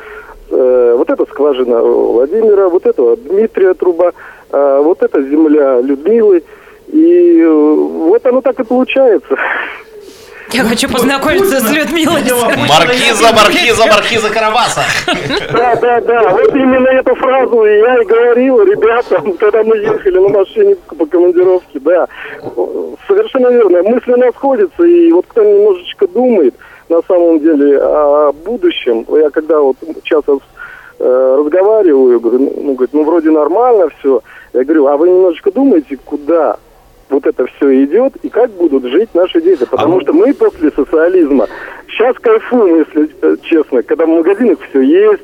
[0.52, 4.12] э, вот это скважина Владимира, вот это Дмитрия труба,
[4.52, 6.44] э, вот это земля Людмилы.
[6.92, 9.36] И э, вот оно так и получается.
[10.52, 12.24] Я хочу познакомиться с Людмилой.
[12.68, 14.82] Маркиза, маркиза, маркиза Карабаса.
[15.54, 16.30] Да, да, да.
[16.30, 21.80] Вот именно эту фразу я и говорил ребятам, когда мы ехали на машине по командировке,
[21.80, 22.08] да.
[23.08, 23.82] Совершенно верно.
[23.84, 26.54] Мысли нас сходятся, и вот кто немножечко думает
[26.90, 30.40] на самом деле о будущем, я когда вот часто
[31.00, 34.22] э, разговариваю, говорю, ну, говорит, ну, вроде нормально все.
[34.52, 36.58] Я говорю, а вы немножечко думаете, куда
[37.12, 39.66] вот это все идет и как будут жить наши дети.
[39.70, 41.48] Потому что мы после социализма
[41.90, 45.24] сейчас кайфуем, если э, честно, когда в магазинах все есть,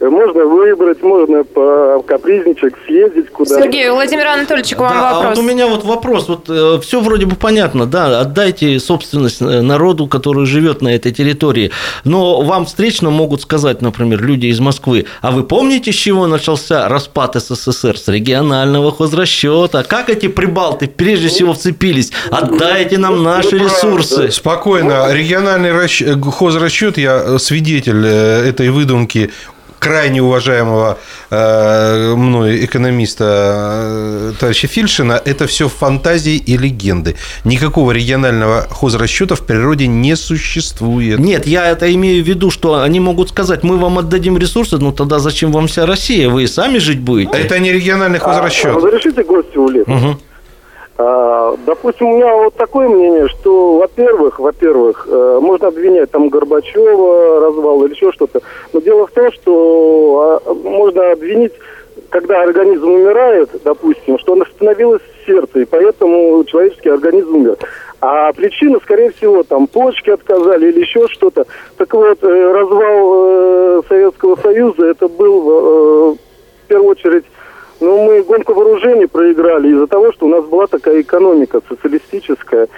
[0.00, 5.14] э, можно выбрать, можно покапризничать, съездить куда Сергей, у Владимира Анатольевича к вам Да, а
[5.14, 5.36] вопрос.
[5.36, 6.28] вот у меня вот вопрос.
[6.28, 11.70] Вот все вроде бы понятно, да, отдайте собственность э, народу, который живет на этой территории.
[12.04, 16.88] Но вам встречно могут сказать, например, люди из Москвы, а вы помните, с чего начался
[16.88, 17.96] распад СССР?
[17.96, 19.84] С регионального хозрасчета.
[19.84, 22.10] Как эти прибалты прежде всего вцепились?
[22.30, 24.30] Отдайте нам наши ресурсы.
[24.30, 25.12] Спокойно.
[25.12, 29.30] Региональный расч- э, хозрасчет, я э, свидетель э, этой выдумки
[29.80, 30.98] крайне уважаемого
[31.30, 37.14] э, мной экономиста э, товарища Фильшина, это все фантазии и легенды.
[37.44, 41.20] Никакого регионального хозрасчета в природе не существует.
[41.20, 44.90] Нет, я это имею в виду, что они могут сказать, мы вам отдадим ресурсы, ну
[44.90, 46.28] тогда зачем вам вся Россия?
[46.28, 47.30] Вы и сами жить будете.
[47.38, 48.74] Это не региональный А, хозрасчет.
[48.74, 49.84] разрешите гостю улиц?
[49.86, 50.18] Мгм.
[51.00, 57.40] А, допустим, у меня вот такое мнение, что, во-первых, во-первых, э, можно обвинять там Горбачева,
[57.40, 58.40] развал или еще что-то.
[58.72, 61.52] Но дело в том, что а, можно обвинить,
[62.10, 67.58] когда организм умирает, допустим, что остановилось сердце, и поэтому человеческий организм умер.
[68.00, 71.46] А причина, скорее всего, там почки отказали или еще что-то.
[71.76, 77.24] Так вот, э, развал э, Советского Союза, это был в первую очередь
[77.80, 82.68] ну, мы гонку вооружений проиграли из-за того, что у нас была такая экономика социалистическая.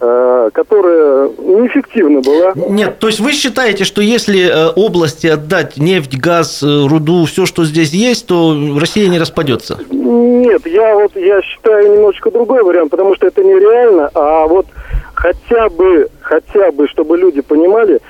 [0.00, 2.52] э, которая неэффективна была.
[2.54, 7.46] Нет, то есть вы считаете, что если э, области отдать нефть, газ, э, руду, все,
[7.46, 9.78] что здесь есть, то Россия не распадется?
[9.90, 14.66] Нет, я вот я считаю немножечко другой вариант, потому что это нереально, а вот
[15.14, 18.00] хотя бы, хотя бы, чтобы люди понимали,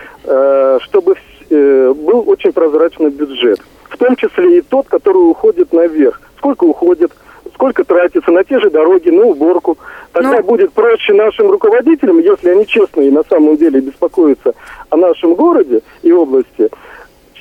[0.84, 1.16] чтобы
[1.50, 3.60] был очень прозрачный бюджет.
[3.90, 6.20] В том числе и тот, который уходит наверх.
[6.38, 7.12] Сколько уходит,
[7.54, 9.76] сколько тратится на те же дороги, на уборку.
[10.12, 14.54] Тогда Ну- будет проще нашим руководителям, если они честно и на самом деле беспокоятся
[14.88, 16.68] о нашем городе и области,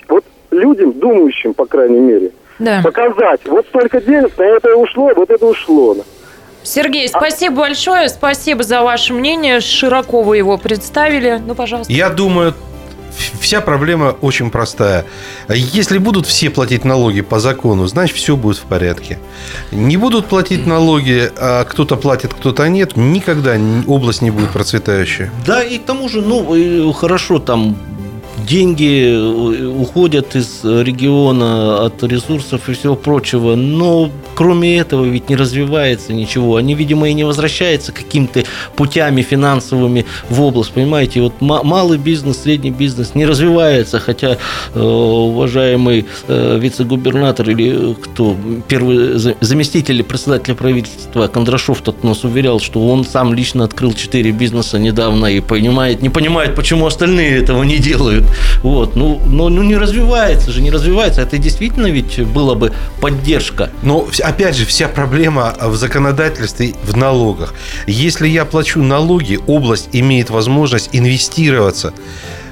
[0.10, 2.82] вот людям, думающим, по крайней мере, Да.
[2.84, 5.96] показать, вот столько денег на это ушло, вот это ушло.
[6.62, 8.10] Сергей, спасибо большое.
[8.10, 9.62] Спасибо за ваше мнение.
[9.62, 11.42] Широко вы его представили.
[11.48, 11.92] Ну, пожалуйста.
[11.92, 12.54] Я думаю,
[13.40, 15.06] вся проблема очень простая.
[15.50, 19.20] Если будут все платить налоги по закону, значит, все будет в порядке.
[19.72, 25.32] Не будут платить налоги, а кто-то платит, кто-то нет, никогда область не будет процветающая.
[25.46, 27.78] Да, и к тому же, ну, хорошо, там
[28.50, 29.16] деньги
[29.80, 36.56] уходят из региона от ресурсов и всего прочего, но кроме этого ведь не развивается ничего.
[36.56, 38.44] Они, видимо, и не возвращаются какими-то
[38.76, 41.22] путями финансовыми в область, понимаете?
[41.22, 44.38] Вот ма- малый бизнес, средний бизнес не развивается, хотя
[44.74, 48.36] э, уважаемый э, вице-губернатор или кто,
[48.68, 53.94] первый за- заместитель или председатель правительства Кондрашов тот нас уверял, что он сам лично открыл
[53.94, 58.26] четыре бизнеса недавно и понимает, не понимает, почему остальные этого не делают.
[58.64, 61.22] Вот, ну, но, ну не развивается же, не развивается.
[61.22, 63.70] Это действительно ведь была бы поддержка.
[63.82, 67.54] Но опять же, вся проблема в законодательстве, в налогах.
[67.88, 71.94] Если я плачу налоги, область имеет возможность инвестироваться.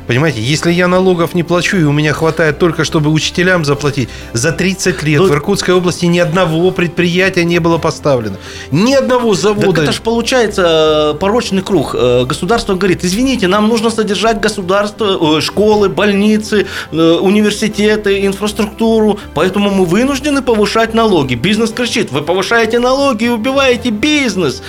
[0.07, 4.51] Понимаете, если я налогов не плачу, и у меня хватает только, чтобы учителям заплатить, за
[4.53, 8.37] 30 лет Ну- в Иркутской области ни одного предприятия не было поставлено.
[8.71, 9.81] Ни одного Так завода.
[9.83, 11.93] это же получается э, порочный круг.
[11.93, 19.85] Э, Государство говорит, извините, нам нужно содержать государство, э, школы, больницы, университеты, инфраструктуру, поэтому мы
[19.85, 21.35] вынуждены повышать налоги.
[21.35, 24.61] Бизнес кричит, вы повышаете налоги и убиваете бизнес.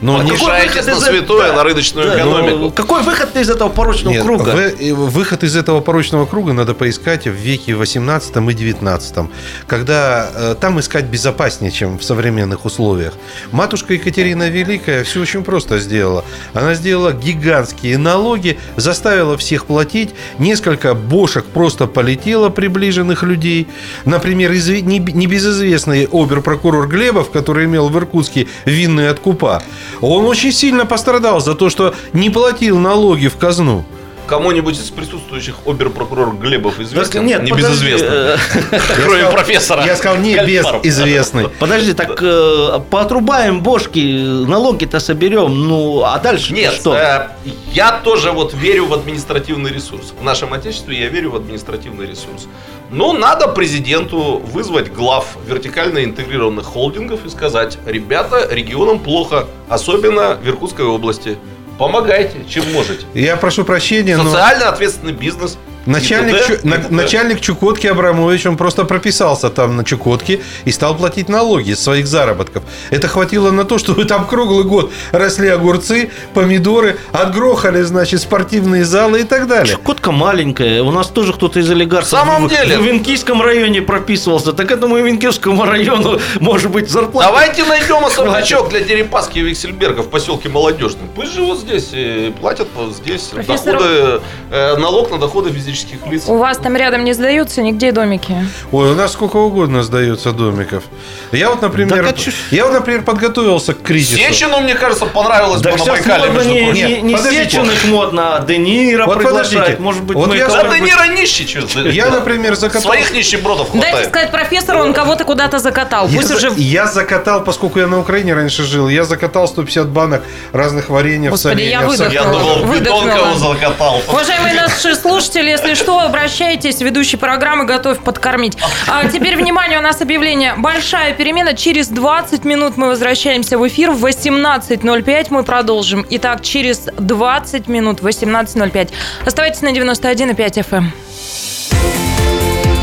[0.00, 2.56] Но не- Покушаетесь на святое, этого- на рыночную Да, экономику.
[2.58, 4.50] ну, Какой выход из этого порочного Нет, круга?
[4.50, 9.30] вы- э, выход из этого порочного круга надо поискать в веке 18 и 19,
[9.66, 13.14] когда э, там искать безопаснее, чем в современных условиях.
[13.52, 16.24] Матушка Екатерина Великая все очень просто сделала.
[16.52, 23.68] Она сделала гигантские налоги, заставила всех платить, несколько бошек просто полетело приближенных людей.
[24.04, 29.62] Например, небезызвестный оберпрокурор Глебов, который имел в Иркутске винные откупа,
[30.00, 33.84] он очень сильно пострадал за то, что не платил налоги в казну.
[34.26, 37.26] Кому-нибудь из присутствующих оберпрокурор Глебов известен?
[37.26, 38.08] нет, Небезызвестный.
[38.08, 39.84] подожди, э, Кроме профессора.
[39.84, 41.48] Я сказал не безызвестный.
[41.58, 43.98] Подожди, так э, поотрубаем бошки,
[44.46, 46.94] налоги-то соберем, ну а дальше Нет, что?
[46.94, 47.28] э,
[47.72, 50.14] я тоже вот верю в административный ресурс.
[50.18, 52.46] В нашем отечестве я верю в административный ресурс.
[52.90, 60.48] Но надо президенту вызвать глав вертикально интегрированных холдингов и сказать, ребята, регионам плохо, особенно в
[60.48, 61.36] Иркутской области.
[61.78, 63.04] Помогайте, чем можете.
[63.14, 65.58] Я прошу прощения, но Социально ответственный бизнес.
[65.86, 66.90] Начальник, ИПД, Чу- ИПД.
[66.90, 72.06] начальник Чукотки Абрамович, он просто прописался там на Чукотке и стал платить налоги из своих
[72.06, 72.62] заработков.
[72.90, 79.20] Это хватило на то, чтобы там круглый год росли огурцы, помидоры, отгрохали, значит, спортивные залы
[79.20, 79.74] и так далее.
[79.74, 82.78] Чукотка маленькая, у нас тоже кто-то из олигархов В самом в, деле.
[82.78, 87.28] в Венкийском районе прописывался, так этому и Венкийскому району может быть зарплата.
[87.28, 91.02] Давайте найдем особнячок для Дерипаски и Виксельберга в поселке Молодежный.
[91.14, 94.20] Пусть живут здесь, и платят здесь Профессор- доходы,
[94.50, 95.73] э, налог на доходы физических
[96.06, 96.24] лиц.
[96.26, 98.34] У вас там рядом не сдаются нигде домики?
[98.72, 100.84] Ой, у нас сколько угодно сдается домиков.
[101.32, 102.14] Я вот, например, а
[102.54, 104.18] я вот, например, подготовился к кризису.
[104.18, 107.18] Сечину, мне кажется, понравилось Да бы на Байкале, модно между не, не, не.
[107.18, 109.78] Сеченых модно, а Де Ниро Вот приглашать.
[109.80, 111.80] Может быть, Вот мы я- Да ты не ранищий, что?
[111.80, 112.82] Я, например, закатал...
[112.82, 114.08] Своих нищебродов Дайте хватает.
[114.08, 116.08] сказать профессору, он кого-то куда-то закатал.
[116.08, 116.52] Я, Пусть за- уже...
[116.56, 121.62] я закатал, поскольку я на Украине раньше жил, я закатал 150 банок разных вареньев, Господи,
[121.62, 122.12] я соленьев, выдохнула.
[122.12, 123.34] Я думал, бетон Выдохнула.
[123.34, 124.02] кого закатал.
[124.08, 126.80] Уважаемые наши слушатели, если что, обращайтесь.
[126.80, 128.56] Ведущий программы готов подкормить.
[128.86, 130.54] А теперь, внимание, у нас объявление.
[130.58, 131.54] Большая перемена.
[131.54, 133.90] Через 20 минут мы возвращаемся в эфир.
[133.90, 136.06] В 18.05 мы продолжим.
[136.10, 138.90] Итак, через 20 минут, 18.05.
[139.24, 140.84] Оставайтесь на 91,5 FM.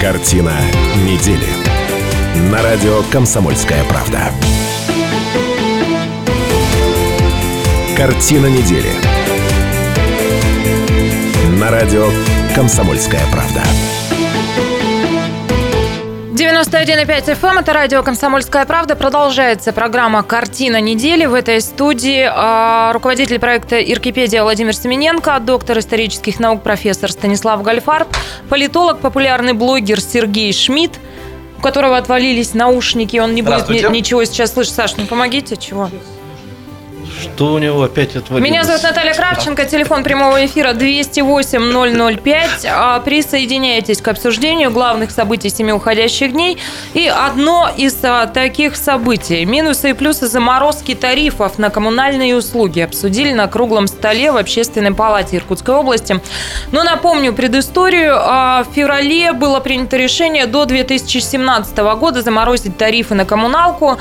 [0.01, 0.53] Картина
[1.05, 1.47] недели.
[2.51, 4.31] На радио «Комсомольская правда».
[7.95, 8.91] Картина недели.
[11.59, 12.07] На радио
[12.55, 13.61] «Комсомольская правда».
[16.33, 18.95] 91,5 FM, это радио «Комсомольская правда».
[18.95, 21.25] Продолжается программа «Картина недели».
[21.25, 28.07] В этой студии э, руководитель проекта «Иркипедия» Владимир Семененко, доктор исторических наук профессор Станислав Гальфарб,
[28.49, 30.99] политолог, популярный блогер Сергей Шмидт,
[31.57, 34.73] у которого отвалились наушники, он не будет ни- ничего сейчас слышать.
[34.73, 35.89] Саш, ну помогите, чего?
[37.21, 38.49] Что у него опять отвалилось?
[38.49, 42.49] Меня зовут Наталья Кравченко, телефон прямого эфира 208-005.
[42.67, 46.57] А, Присоединяйтесь к обсуждению главных событий семи уходящих дней.
[46.95, 53.33] И одно из а, таких событий– минусы и плюсы заморозки тарифов на коммунальные услуги обсудили
[53.33, 56.19] на круглом столе в Общественной палате Иркутской области.
[56.71, 58.15] Но напомню предысторию.
[58.17, 63.97] А, В феврале было принято решение до 2017 года заморозить тарифы на коммуналку.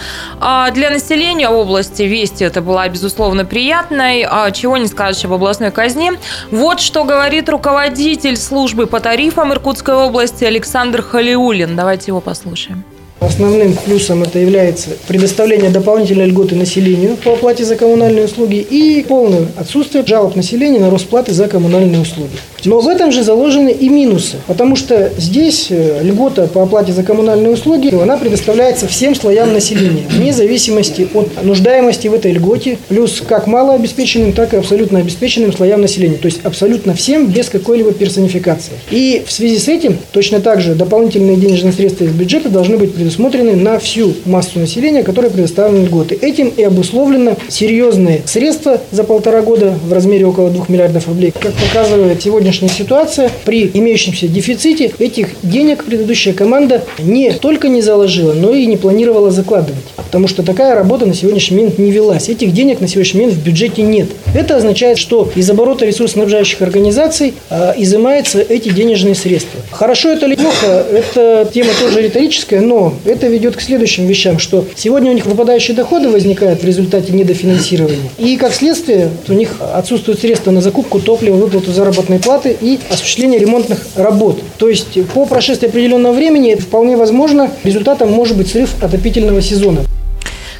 [0.72, 3.10] Для населения области вести это была, безусловно,
[3.44, 4.27] приятной.
[4.29, 6.12] А Чего не скажешь об областной казне.
[6.51, 11.77] Вот что говорит руководитель службы по тарифам Иркутской области Александр Халиулин.
[11.77, 12.85] Давайте его послушаем.
[13.20, 19.46] Основным плюсом это является предоставление дополнительной льготы населению по оплате за коммунальные услуги и полное
[19.59, 22.31] отсутствие жалоб населения на рост за коммунальные услуги.
[22.64, 27.03] Но в этом же заложены и минусы, потому что здесь э, льгота по оплате за
[27.03, 33.23] коммунальные услуги, она предоставляется всем слоям населения, вне зависимости от нуждаемости в этой льготе, плюс
[33.27, 38.75] как малообеспеченным, так и абсолютно обеспеченным слоям населения, то есть абсолютно всем без какой-либо персонификации.
[38.90, 42.94] И в связи с этим точно так же дополнительные денежные средства из бюджета должны быть
[42.94, 46.18] предусмотрены на всю массу населения, которая предоставлена льготы.
[46.20, 51.33] Этим и обусловлено серьезные средства за полтора года в размере около 2 миллиардов рублей.
[51.38, 52.20] Как показывает
[52.52, 58.66] сегодняшняя ситуация, при имеющемся дефиците этих денег предыдущая команда не только не заложила, но и
[58.66, 59.84] не планировала закладывать.
[59.96, 62.28] Потому что такая работа на сегодняшний момент не велась.
[62.28, 64.08] Этих денег на сегодняшний момент в бюджете нет.
[64.34, 69.60] Это означает, что из оборота ресурсоснабжающих организаций а, изымаются эти денежные средства.
[69.70, 74.64] Хорошо это или плохо, это тема тоже риторическая, но это ведет к следующим вещам, что
[74.74, 78.10] сегодня у них выпадающие доходы возникают в результате недофинансирования.
[78.18, 83.38] И как следствие у них отсутствуют средства на закупку топлива, выплату заработной платы и осуществление
[83.38, 84.40] ремонтных работ.
[84.59, 89.81] То есть по прошествии определенного времени вполне возможно результатом может быть срыв отопительного сезона.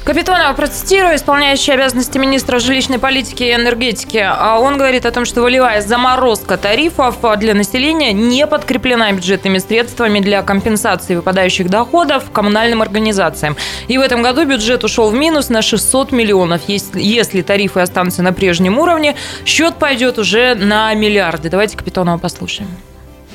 [0.03, 4.17] Капитонова процитирую, исполняющий обязанности министра жилищной политики и энергетики.
[4.17, 10.19] А Он говорит о том, что волевая заморозка тарифов для населения не подкреплена бюджетными средствами
[10.19, 13.55] для компенсации выпадающих доходов коммунальным организациям.
[13.87, 16.61] И в этом году бюджет ушел в минус на 600 миллионов.
[16.67, 21.49] Если, если тарифы останутся на прежнем уровне, счет пойдет уже на миллиарды.
[21.49, 22.69] Давайте Капитонова послушаем.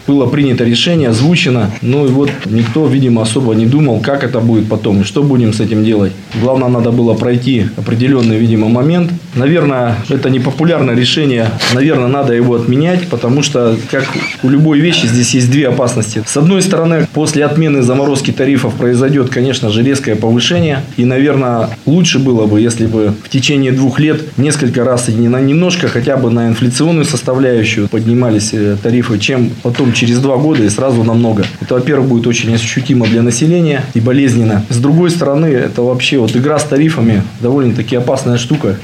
[0.06, 1.70] Было принято решение, озвучено.
[1.82, 5.52] Ну и вот никто, видимо, особо не думал, как это будет потом и что будем
[5.52, 6.12] с этим делать.
[6.40, 9.12] Главное, надо было пройти определенный, видимо, момент.
[9.34, 11.50] Наверное, это не популярное решение.
[11.74, 14.06] Наверное, надо его отменять, потому что, как
[14.42, 16.22] у любой вещи, здесь есть две опасности.
[16.26, 20.82] С одной стороны, после отмены заморозки тарифов произойдет, конечно же, резкое повышение.
[20.96, 25.28] И, наверное, лучше было бы, если бы в течение двух лет несколько раз и не
[25.28, 30.62] на немножко, хотя бы на инфляционную составляющую поднимались э, тарифы, чем потом через два года
[30.62, 31.44] и сразу намного.
[31.60, 34.64] Это, во-первых, будет очень ощутимо для населения и болезненно.
[34.68, 38.76] С другой стороны, это вообще вот игра с тарифами довольно-таки опасная штука.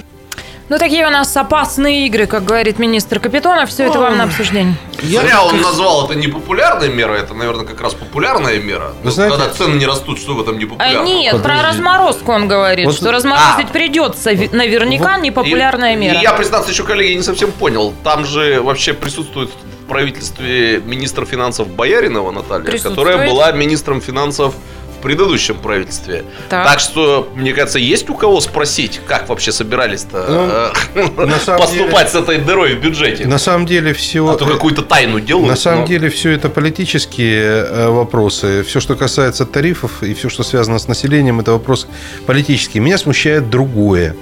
[0.68, 3.68] Ну, такие у нас опасные игры, как говорит министр Капитонов.
[3.68, 4.75] Все это вам на обсуждение.
[5.03, 8.92] Зря он назвал это непопулярной мерой, это, наверное, как раз популярная мера.
[9.03, 11.05] Вы знаете- Когда цены не растут, что в этом А непопулярно?
[11.07, 13.72] нет, про разморозку он говорит, Вот- что разморозить А.
[13.72, 14.31] придется.
[14.53, 16.18] Наверняка непопулярная И- мера.
[16.18, 17.92] И я, признаться, еще, коллеги, не совсем понял.
[18.03, 19.51] Там же вообще присутствует
[19.92, 24.55] правительстве министр финансов Бояринова Наталья, которая была министром финансов
[24.98, 26.24] в предыдущем правительстве.
[26.48, 26.64] Так.
[26.64, 32.14] Так, что, мне кажется, есть у кого спросить, как вообще собирались-то Ну, э, поступать с
[32.14, 33.26] этой дырой в бюджете.
[33.26, 34.26] На самом деле все...
[34.26, 35.48] А то какую-то тайну делают.
[35.48, 38.62] На самом но- деле все это политические э, вопросы.
[38.62, 41.87] Все, что касается тарифов и все, что связано с населением, это вопрос
[42.26, 42.81] политический.
[42.81, 44.14] Меня смущает другое.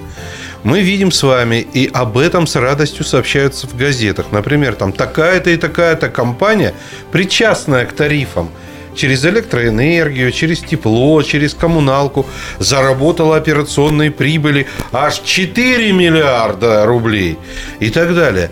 [0.63, 4.27] Мы видим с вами, и об этом с радостью сообщаются в газетах.
[4.31, 6.75] Например, там такая-то и такая-то компания,
[7.11, 8.51] причастная к тарифам,
[8.95, 12.27] через электроэнергию, через тепло, через коммуналку
[12.59, 17.39] заработала операционные прибыли аж 4 миллиарда рублей
[17.79, 18.51] и так далее.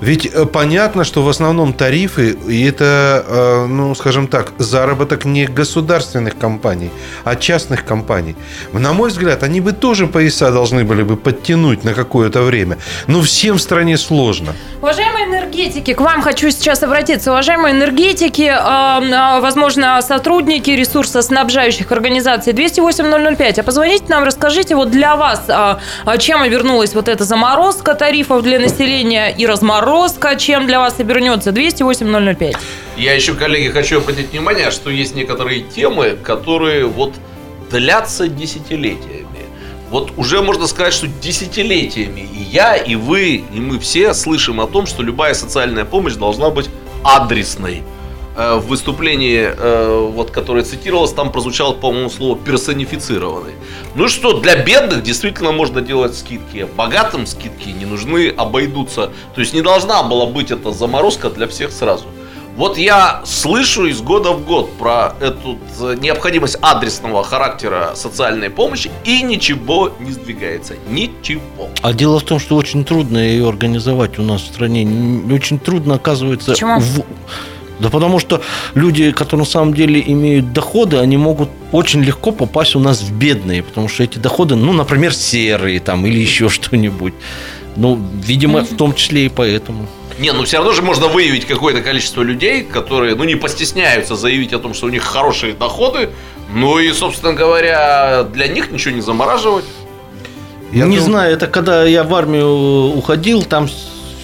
[0.00, 6.38] Ведь э, понятно, что в основном тарифы, это, э, ну, скажем так, заработок не государственных
[6.38, 6.90] компаний,
[7.24, 8.34] а частных компаний.
[8.72, 12.78] На мой взгляд, они бы тоже пояса должны были бы подтянуть на какое-то время.
[13.06, 14.54] Но всем в стране сложно.
[14.80, 17.30] Уважаемые энергетики, к вам хочу сейчас обратиться.
[17.30, 25.16] Уважаемые энергетики, э, э, возможно, сотрудники ресурсоснабжающих организаций 208-005, а позвоните нам, расскажите вот для
[25.16, 25.42] вас,
[26.18, 31.52] чем обернулась вот эта заморозка тарифов для населения и разморозка заморозка, чем для вас обернется.
[31.52, 32.56] 208 005.
[32.96, 37.14] Я еще, коллеги, хочу обратить внимание, что есть некоторые темы, которые вот
[37.70, 39.26] длятся десятилетиями.
[39.90, 44.66] Вот уже можно сказать, что десятилетиями и я, и вы, и мы все слышим о
[44.66, 46.70] том, что любая социальная помощь должна быть
[47.02, 47.82] адресной.
[48.36, 53.54] Э, В выступлении, э, вот, которое цитировалось, там прозвучало, по-моему, слово персонифицированный.
[53.96, 59.10] Ну что, для бедных действительно можно делать скидки, богатым скидки не нужны, обойдутся.
[59.34, 62.04] То есть не должна была быть эта заморозка для всех сразу.
[62.56, 68.90] Вот я слышу из года в год про эту э, необходимость адресного характера социальной помощи,
[69.04, 70.74] и ничего не сдвигается.
[70.88, 71.68] Ничего.
[71.82, 74.86] А дело в том, что очень трудно ее организовать у нас в стране.
[75.32, 76.52] Очень трудно, оказывается.
[76.52, 76.78] Почему?
[76.80, 77.04] в-
[77.80, 78.42] Да потому что
[78.74, 83.12] люди, которые на самом деле имеют доходы, они могут очень легко попасть у нас в
[83.12, 87.14] бедные, потому что эти доходы, ну, например, серые там или еще что-нибудь.
[87.76, 89.86] Ну, видимо, в том числе и поэтому.
[90.18, 94.52] Не, ну все равно же можно выявить какое-то количество людей, которые, ну, не постесняются заявить
[94.52, 96.10] о том, что у них хорошие доходы,
[96.52, 99.64] ну и, собственно говоря, для них ничего не замораживать.
[100.72, 103.68] Я не дум- знаю, это когда я в армию уходил, там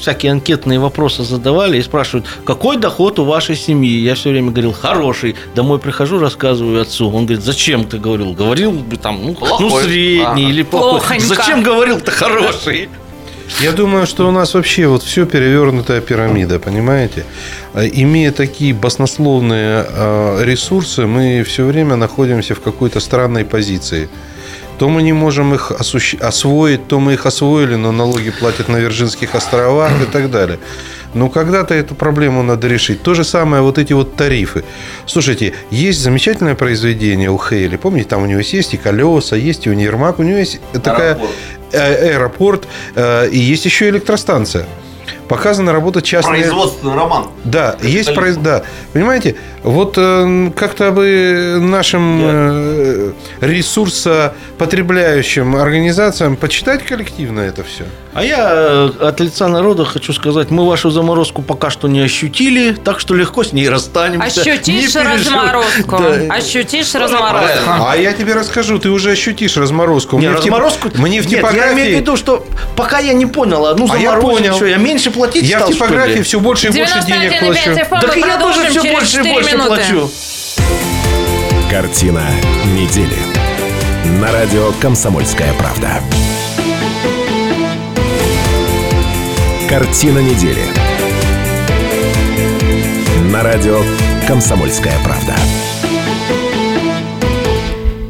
[0.00, 3.98] всякие анкетные вопросы задавали и спрашивают, какой доход у вашей семьи?
[3.98, 5.36] Я все время говорил, хороший.
[5.54, 7.06] Домой прихожу, рассказываю отцу.
[7.10, 8.32] Он говорит, зачем ты говорил?
[8.32, 9.68] Говорил бы там, ну, Плохой.
[9.70, 10.40] ну средний Ага.
[10.40, 11.00] или плохой.
[11.00, 11.24] Плохонько.
[11.26, 12.88] Зачем говорил-то хороший?
[13.60, 17.24] Я думаю, что у нас вообще вот все перевернутая пирамида, понимаете?
[17.74, 24.08] А, Имея такие баснословные а, ресурсы, мы все время находимся в какой-то странной позиции.
[24.78, 29.34] То мы не можем их освоить, то мы их освоили, но налоги платят на Вирджинских
[29.34, 30.58] островах и так далее.
[31.14, 33.02] Но когда-то эту проблему надо решить.
[33.02, 34.64] То же самое вот эти вот тарифы.
[35.06, 37.76] Слушайте, есть замечательное произведение у Хейли.
[37.76, 40.18] Помните, там у него есть и колеса, есть и универмаг.
[40.18, 41.34] У него есть такая Аэропорт.
[41.72, 44.66] э, аэропорт, э, и есть еще электростанция.
[45.28, 46.40] Показана работа частной...
[46.40, 47.26] Производственный роман.
[47.44, 48.36] Да, есть произ...
[48.36, 48.62] да.
[48.92, 57.84] Понимаете, вот э, как-то бы нашим э, ресурсопотребляющим организациям почитать коллективно это все.
[58.14, 62.72] А я э, от лица народа хочу сказать, мы вашу заморозку пока что не ощутили,
[62.72, 64.40] так что легко с ней расстанемся.
[64.40, 65.98] Ощутишь Не разморозку.
[65.98, 66.34] Да.
[66.34, 67.66] Ощутишь разморозку.
[67.66, 70.18] А я тебе расскажу, ты уже ощутишь разморозку.
[70.18, 70.88] Не, Мне в тип- разморозку?
[70.94, 71.94] Мне в Нет, я имею в типографии...
[71.96, 74.54] виду, что пока я не понял, одну А я заморозку, понял.
[74.54, 77.88] что, я меньше платить Я в стал, что типографии все больше и больше денег 91,5
[77.88, 78.06] плачу.
[78.06, 79.68] Так я тоже все больше и 4 больше минуты.
[79.68, 80.10] плачу.
[81.70, 82.24] Картина
[82.74, 83.16] недели.
[84.20, 86.00] На радио «Комсомольская правда».
[89.68, 90.62] Картина недели.
[93.32, 93.82] На радио
[94.28, 95.34] «Комсомольская правда».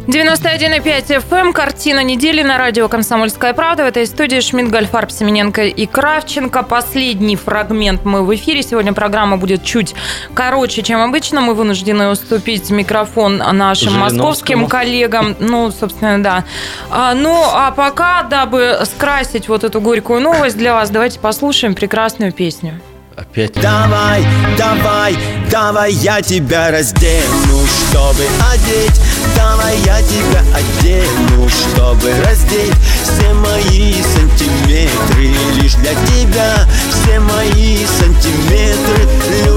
[0.07, 3.83] 91,5 FM, картина недели на радио «Комсомольская правда».
[3.83, 6.63] В этой студии Шмидт, Гольфарб, Семененко и Кравченко.
[6.63, 8.63] Последний фрагмент мы в эфире.
[8.63, 9.97] Сегодня программа будет чуть
[10.33, 11.41] короче, чем обычно.
[11.41, 15.35] Мы вынуждены уступить микрофон нашим московским коллегам.
[15.41, 16.45] Ну, собственно, да.
[16.89, 22.31] А, ну, а пока, дабы скрасить вот эту горькую новость для вас, давайте послушаем прекрасную
[22.31, 22.81] песню.
[23.17, 23.55] Опять.
[23.55, 24.23] Давай,
[24.59, 25.17] давай,
[25.51, 29.01] давай я тебя раздену, чтобы одеть.
[29.37, 35.35] Давай я тебя одену, чтобы раздеть Все мои сантиметры.
[35.61, 39.09] Лишь для тебя Все мои сантиметры.
[39.29, 39.56] тебя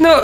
[0.00, 0.16] Ну,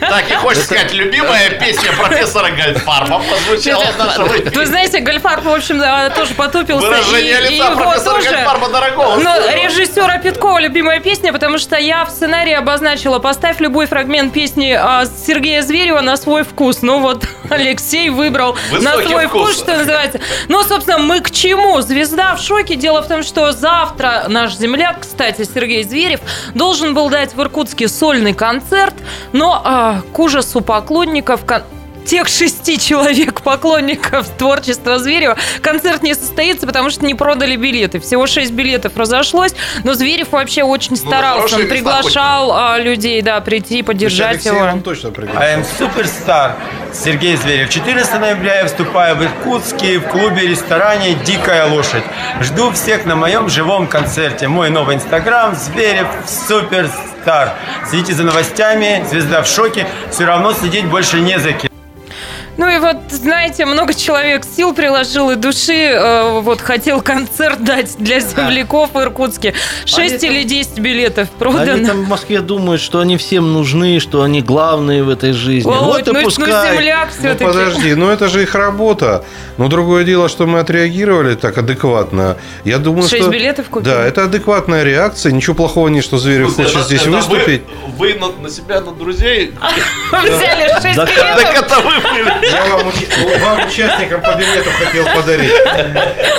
[0.00, 4.50] Так и хочется сказать, любимая песня профессора Гальфарба прозвучала в нашем эфире.
[4.50, 5.80] Вы знаете, Гольфарб, в общем,
[6.14, 6.86] тоже потупился.
[6.86, 9.16] Выражение и- лица его профессора тоже- дорогого.
[9.16, 9.64] Но стоило.
[9.64, 15.04] режиссера Петкова любимая песня, потому что я в сценарии обозначила «Поставь любой фрагмент песни а,
[15.06, 16.82] Сергея Зверева на свой вкус».
[16.82, 19.42] Ну вот Алексей выбрал на свой вкус.
[19.52, 20.20] вкус, что называется.
[20.48, 21.80] Ну, собственно, мы к чему?
[21.80, 22.74] Звезда в шоке.
[22.74, 26.20] Дело в том, что завтра наш земляк, кстати, Сергей Зверев,
[26.54, 28.87] должен был дать в Иркутске сольный концерт,
[29.32, 31.44] но а, к ужасу поклонников...
[31.44, 31.62] кон-
[32.06, 38.00] тех шести человек поклонников творчества Зверева концерт не состоится, потому что не продали билеты.
[38.00, 41.34] Всего шесть билетов разошлось, но Зверев вообще очень старался.
[41.42, 44.60] хорошие Он приглашал а, людей, да, прийти, поддержать Алексей его.
[44.60, 45.38] вам точно пригласит.
[45.38, 46.56] I am суперстар
[46.94, 47.68] Сергей Зверев.
[47.68, 52.04] 14 ноября я выступаю в Иркутске в клубе-ресторане «Дикая лошадь».
[52.40, 54.48] Жду всех на моем живом концерте.
[54.48, 57.17] Мой новый инстаграм Зверев суперстар.
[57.88, 59.04] Следите за новостями.
[59.08, 59.86] Звезда в шоке.
[60.10, 61.70] Все равно следить больше не за кем.
[62.56, 67.62] Ну и и вот, знаете, много человек сил приложил и души, э, вот хотел концерт
[67.64, 69.54] дать для земляков в Иркутске.
[69.84, 71.86] 6 или 10 билетов Они продано.
[71.88, 75.68] там в Москве думают, что они всем нужны, что они главные в этой жизни.
[75.68, 76.76] Володь, вот и ну, ну, пускай.
[76.76, 77.44] земляк Ну, все-таки.
[77.44, 79.24] подожди, ну это же их работа.
[79.56, 82.36] Но другое дело, что мы отреагировали так адекватно.
[82.64, 83.32] Я думаю, Шесть что...
[83.32, 83.92] билетов купили?
[83.92, 85.32] Да, это адекватная реакция.
[85.32, 87.62] Ничего плохого нет, что Зверев Слушайте, хочет это- здесь это вы- выступить.
[87.96, 89.52] Вы, на, на себя, на друзей.
[90.12, 91.54] Взяли 6 Так билетов.
[91.56, 92.46] это вы были.
[92.52, 92.92] Я вам,
[93.40, 95.52] вам, участникам по билету хотел подарить.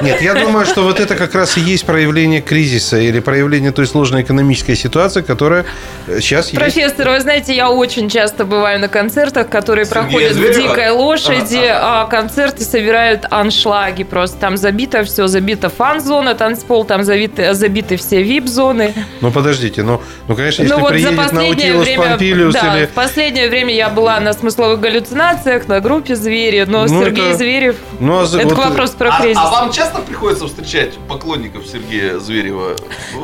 [0.02, 3.88] Нет, я думаю, что вот это как раз и есть проявление кризиса или проявление той
[3.88, 5.66] сложной экономической ситуации, которая
[6.08, 6.56] сейчас есть.
[6.56, 10.70] Профессор, вы знаете, я очень часто бываю на концертах, которые проходят в Зверева?
[10.70, 14.38] «Дикой лошади», а концерты собирают аншлаги просто.
[14.38, 18.94] Там забито все, забита фан-зона, танцпол, там забиты, забиты все вип-зоны.
[19.22, 22.86] Ну, подождите, ну, ну конечно, если ну вот приедет последнее Наутилус время, Помпилиус да, или...
[22.86, 27.38] в последнее время я была на смысловых галлюцинациях, на группе «Звери», но Ну, Сергей это-
[27.38, 29.38] Зверев, Ну, а это вот- вопрос про А, кризис.
[29.42, 32.76] а вам часто приходится встречать поклонников Сергея Зверева?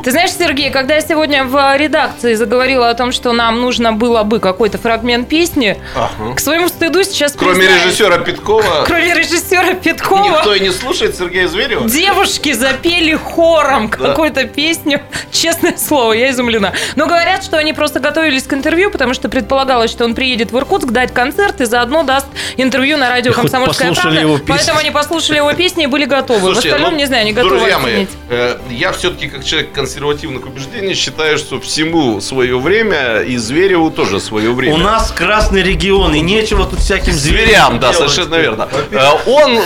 [0.02, 4.22] Ты знаешь, Сергей, когда я сегодня в редакции заговорила о том, что нам нужно было
[4.22, 6.34] бы какой-то фрагмент песни, Ага.
[6.34, 10.38] к своему стыду сейчас Кроме признаюсь, режиссера Петкова, Кроме режиссера Петкова.
[10.38, 11.88] никто и не слушает Сергея Зверева?
[11.88, 13.96] Девушки запели хором Да.
[14.08, 15.00] какую-то песню.
[15.32, 16.72] Честное слово, я изумлена.
[16.96, 20.56] Но говорят, что они просто готовились к интервью, потому что предполагалось, что он приедет в
[20.58, 22.26] Иркутск дать концерт и заодно даст
[22.56, 24.20] интервью на радио «Комсомольская правда».
[24.20, 24.46] его песни.
[24.52, 26.40] Поэтому они послушали его песни и были готовы.
[26.40, 28.10] Слушайте, в остальном, ну, не знаю, они готовы Друзья мои, оценить.
[28.28, 34.20] э, я все-таки как человек консервативных убеждений считаю, что всему свое время и Звереву тоже
[34.20, 34.74] свое время.
[34.74, 38.10] У нас красный регион, и нечего тут всяким Зверям, да, делать.
[38.10, 38.68] совершенно верно.
[38.90, 39.58] Э, Он,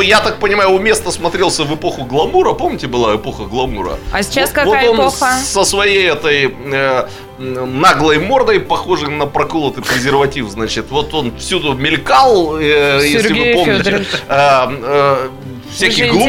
[0.00, 2.52] э, я так понимаю, уместно смотрелся в эпоху гламура.
[2.52, 3.98] Помните, была эпоха гламура?
[4.12, 5.32] А сейчас Вот- какая вот он эпоха?
[5.44, 7.06] со своей этой э,
[7.38, 13.82] наглой мордой, похожей на проколотый презерватив, значит, вот он всюду мелькал, э, если вы помните.
[13.84, 14.08] Федорович.
[14.28, 15.28] Э, э,
[15.72, 16.24] всякие глуп-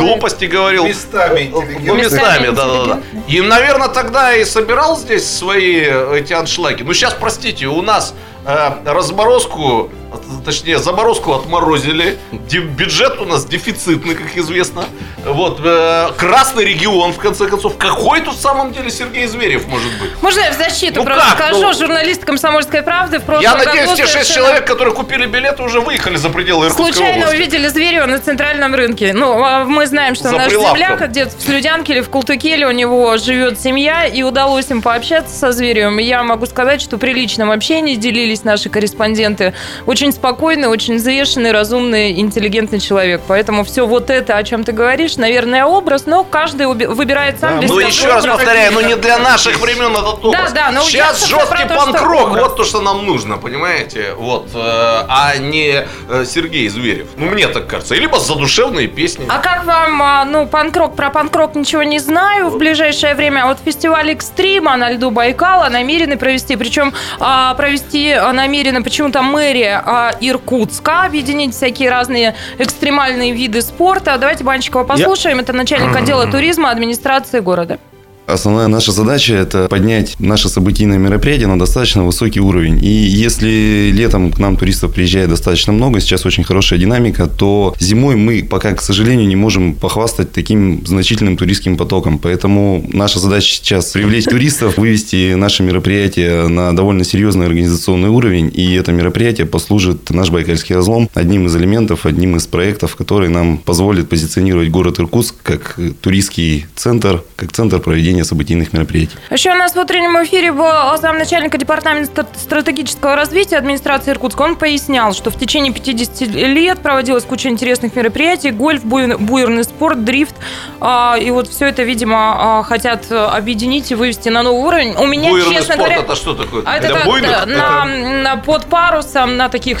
[0.00, 0.84] глупости говорил.
[0.86, 1.94] Местами Ну, интеллигентный.
[1.96, 3.00] местами, Местами да, да, да.
[3.28, 6.82] И, наверное, тогда и собирал здесь свои э, эти аншлаги.
[6.82, 8.14] Ну, сейчас, простите, у нас
[8.44, 12.18] э, разморозку, э, точнее, заморозку отморозили.
[12.32, 14.84] Ди- бюджет у нас дефицитный, как известно.
[15.26, 17.76] Вот, э, красный регион, в конце концов.
[17.78, 20.10] Какой тут в самом деле Сергей Зверев может быть?
[20.22, 21.38] Можно я в защиту Ну просто как?
[21.38, 21.60] скажу?
[21.62, 25.26] Ну- Журналист «Комсомольской правды» в прошлом Я надеюсь, году те шесть совершенно человек, которые купили
[25.26, 27.36] билеты, уже выехали за пределы Иркутской Случайно области.
[27.36, 29.12] увидели Зверева на центральном рынке.
[29.14, 30.76] Ну, а мы знаем, что За наш прилавком.
[30.76, 35.34] земляк где-то в Слюдянке или в Култукеле у него живет семья, и удалось им пообщаться
[35.36, 35.98] со Зверевым.
[35.98, 39.54] И я могу сказать, что при личном общении делились наши корреспонденты.
[39.86, 43.22] Очень спокойный, очень взвешенный, разумный, интеллигентный человек.
[43.26, 47.60] Поэтому все вот это, о чем ты говоришь, наверное, образ, но каждый выбирает сам.
[47.60, 50.52] для Ну, себя еще раз повторяю, ну не для наших времен этот образ.
[50.52, 54.14] Да, да, но я, Сейчас жесткий панк-рок, вот то, что нам нужно, понимаете?
[54.16, 57.08] Вот, э, а не э, Сергей Зверев.
[57.16, 57.94] Ну, мне так кажется.
[57.94, 59.26] Либо задушевные песни.
[59.28, 63.44] А как вам, а, ну, панкрок, про панкрок ничего не знаю в ближайшее время.
[63.44, 66.56] А Вот фестиваль экстрима на льду Байкала намерены провести.
[66.56, 74.16] Причем а, провести намерена почему-то мэрия а, Иркутска, объединить всякие разные экстремальные виды спорта.
[74.18, 75.03] Давайте Банчикова послушаем.
[75.40, 77.78] Это начальник отдела туризма администрации города.
[78.26, 82.82] Основная наша задача– это поднять наше событийное мероприятие на достаточно высокий уровень.
[82.82, 88.16] И если летом к нам туристов приезжает достаточно много, сейчас очень хорошая динамика, то зимой
[88.16, 92.18] мы пока, к сожалению, не можем похвастать таким значительным туристским потоком.
[92.18, 98.50] Поэтому наша задача сейчас привлечь туристов, вывести наше мероприятие на довольно серьезный организационный уровень.
[98.54, 103.58] И это мероприятие послужит наш Байкальский разлом одним из элементов, одним из проектов, который нам
[103.58, 109.16] позволит позиционировать город Иркутск как туристский центр, как центр проведения событийных мероприятий.
[109.30, 110.68] Еще у нас в утреннем эфире был
[111.00, 114.42] замначальника департамента стратегического развития администрации Иркутска.
[114.42, 118.50] Он пояснял, что в течение 50 лет проводилась куча интересных мероприятий.
[118.50, 120.34] Гольф, буй- буерный спорт, дрифт.
[120.80, 124.94] А, И вот все это, видимо, а, хотят объединить и вывести на новый уровень.
[124.96, 126.02] У меня, Буерный честно спорт говоря...
[126.02, 126.62] это что такое?
[126.66, 127.30] А это Для как буйных?
[127.30, 127.84] да, на,
[128.22, 129.78] на- под парусом, на таких,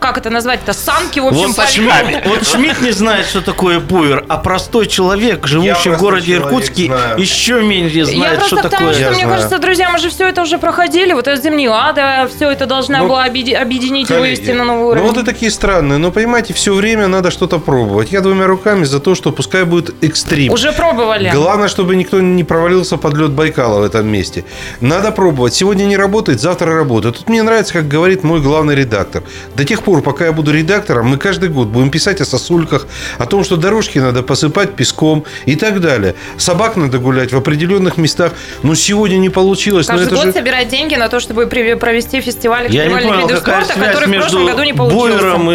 [0.00, 4.24] как это назвать-то, санки, в общем, Вот, Шмидт- вот Шмидт не знает, что такое буер,
[4.28, 7.18] а простой человек, живущий в городе Иркутске, знаю.
[7.38, 8.92] Еще менее Я знает, просто что такое.
[8.92, 9.34] что, Я мне знаю.
[9.34, 11.12] кажется, друзья, мы же все это уже проходили.
[11.12, 15.02] Вот это Зимнилада, все это должна Ну, была объеди- объединить и вывести на новый уровень.
[15.06, 15.98] Ну, вот и такие странные.
[15.98, 18.12] Но, понимаете, все время надо что-то пробовать.
[18.12, 20.52] Я двумя руками за то, что пускай будет экстрим.
[20.52, 21.30] Уже пробовали.
[21.34, 24.44] Главное, чтобы никто не провалился под лед Байкала в этом месте.
[24.80, 25.54] Надо пробовать.
[25.54, 27.18] Сегодня не работает, завтра работает.
[27.18, 29.22] Тут мне нравится, как говорит мой главный редактор.
[29.54, 32.86] До тех пор, пока я буду редактором, мы каждый год будем писать о сосульках,
[33.18, 36.14] о том, что дорожки надо посыпать песком и так далее.
[36.36, 38.32] Собак надо гулять в определенных местах.
[38.62, 39.88] Но сегодня не получилось.
[39.88, 40.32] Но Каждый это год же...
[40.32, 44.46] собирать деньги на то, чтобы провести фестиваль экстремальных видов какая спорта, связь который в прошлом
[44.46, 45.18] году не получился.
[45.18, 45.54] буером и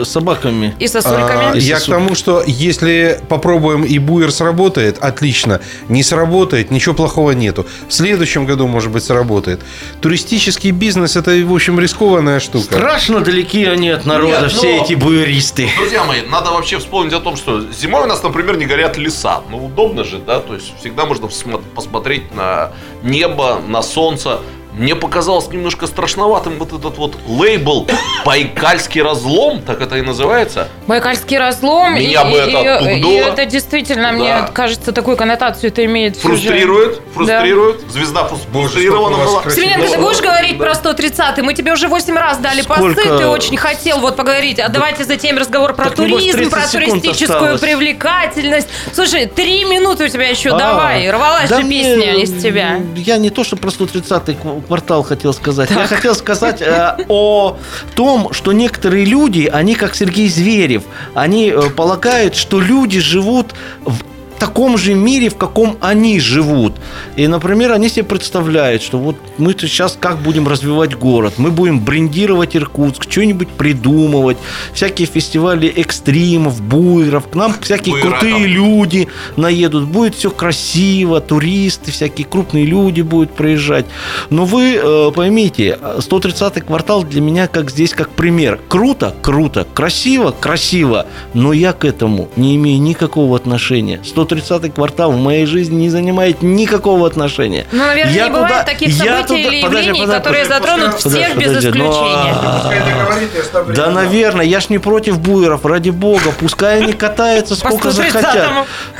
[0.00, 0.74] э, собаками.
[0.78, 1.52] И сосульками.
[1.52, 5.60] А, Я к тому, что если попробуем и буер сработает, отлично.
[5.88, 7.66] Не сработает, ничего плохого нету.
[7.88, 9.60] В следующем году, может быть, сработает.
[10.00, 12.64] Туристический бизнес это, в общем, рискованная штука.
[12.64, 15.68] Страшно далеки они от народа, Нет, все но- эти буеристы.
[15.76, 19.40] Друзья мои, надо вообще вспомнить о том, что зимой у нас, например, не горят леса.
[19.50, 20.40] Ну, удобно же, да?
[20.40, 22.72] То есть всегда можно всмо- посмотреть на
[23.02, 24.38] небо, на солнце.
[24.72, 27.86] Мне показалось немножко страшноватым вот этот вот лейбл
[28.24, 30.68] «Байкальский разлом», так это и называется.
[30.86, 31.94] Байкальский разлом.
[31.94, 34.50] Меня и, бы это и- и это действительно, мне Да.
[34.52, 36.16] кажется, такую коннотацию это имеет.
[36.16, 36.46] всю жизнь.
[36.48, 37.80] Фрустрирует, фрустрирует.
[37.90, 39.42] Звезда фрус- фрустрирована была.
[39.50, 42.82] Семененко, ты будешь говорить про 130 Мы тебе уже 8 раз дали Сколько?
[42.94, 44.60] посты, ты очень хотел вот поговорить.
[44.60, 47.60] А давайте затем разговор про Так, туризм, про 30 секунд туристическую осталось.
[47.60, 48.68] привлекательность.
[48.92, 51.10] Слушай, три минуты у тебя еще, А, давай.
[51.10, 52.80] Рвалась да же мне- песня из тебя.
[52.96, 55.70] Я не то, что про 130-й кв- квартал хотел сказать.
[55.70, 57.56] Я хотел сказать э, о
[57.96, 63.54] том, что некоторые люди, они как Сергей Зверев, они э, полагают, что люди живут
[63.84, 64.04] в
[64.38, 66.74] таком же мире, в каком они живут.
[67.16, 71.80] И, например, они себе представляют, что вот мы сейчас как будем развивать город, мы будем
[71.80, 74.38] брендировать Иркутск, что-нибудь придумывать,
[74.72, 81.90] всякие фестивали экстримов, буеров, к нам всякие Буера крутые люди наедут, будет все красиво, туристы,
[81.90, 83.86] всякие крупные люди будут проезжать.
[84.30, 88.60] Но вы э, поймите, 130-й квартал для меня как здесь как пример.
[88.68, 94.00] Круто, круто, красиво, красиво, но я к этому не имею никакого отношения.
[94.28, 97.66] 130-й квартал в моей жизни не занимает никакого отношения.
[97.72, 100.44] Ну, наверное, Я не бывает туда- таких я событий туда- или подожди, явлений, подожди, которые
[100.44, 102.34] подожди, затронут подожди, всех без подожди, ну, исключения.
[102.34, 106.32] а, Да, наверное, я ж не против буеров, ради бога.
[106.38, 108.10] Пускай они катаются сколько 130-му.
[108.20, 108.50] захотят.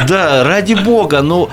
[0.07, 1.49] Да, ради бога, но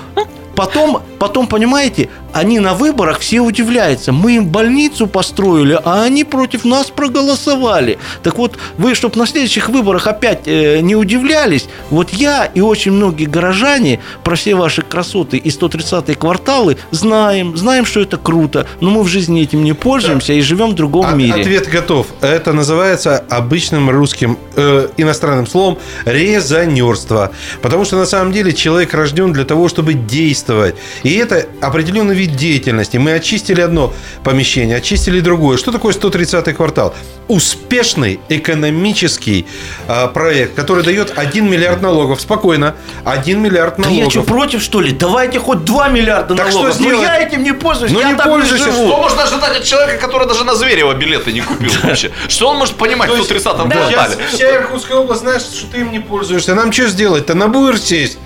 [0.54, 4.12] потом, потом, понимаете, они на выборах все удивляются.
[4.12, 7.98] Мы им больницу построили, а они против нас проголосовали.
[8.22, 12.92] Так вот, вы, чтобы на следующих выборах опять э, не удивлялись, вот я и очень
[12.92, 18.90] многие горожане про все ваши красоты и 130-е кварталы знаем, знаем, что это круто, но
[18.90, 21.40] мы в жизни этим не пользуемся и живем в другом От- мире.
[21.40, 22.06] Ответ готов.
[22.20, 27.32] Это называется обычным русским э, иностранным словом резонерство.
[27.62, 30.76] Потому что на самом деле человек рожден для того, чтобы действовать.
[31.06, 32.96] И это определенный вид деятельности.
[32.96, 33.92] Мы очистили одно
[34.24, 35.56] помещение, очистили другое.
[35.56, 36.96] Что такое 130-й квартал?
[37.28, 39.46] Успешный экономический
[39.86, 42.20] э, проект, который дает 1 миллиард налогов.
[42.20, 42.74] Спокойно.
[43.04, 44.04] 1 миллиард Да налогов.
[44.04, 44.90] я что, против, что ли?
[44.90, 46.74] Давайте хоть 2 миллиарда Так налогов.
[46.74, 48.64] что Ну, я этим не пользуюсь, Ну, я не так пользуйся.
[48.64, 48.88] живу.
[48.88, 52.10] Что можно ожидать от человека, который даже на Зверева билеты не купил вообще?
[52.26, 54.16] Что он может понимать в 130-м Сейчас квартале?
[54.32, 56.56] вся Иркутская область знает, что ты им не пользуешься.
[56.56, 57.34] Нам что сделать-то?
[57.34, 58.18] На буер сесть?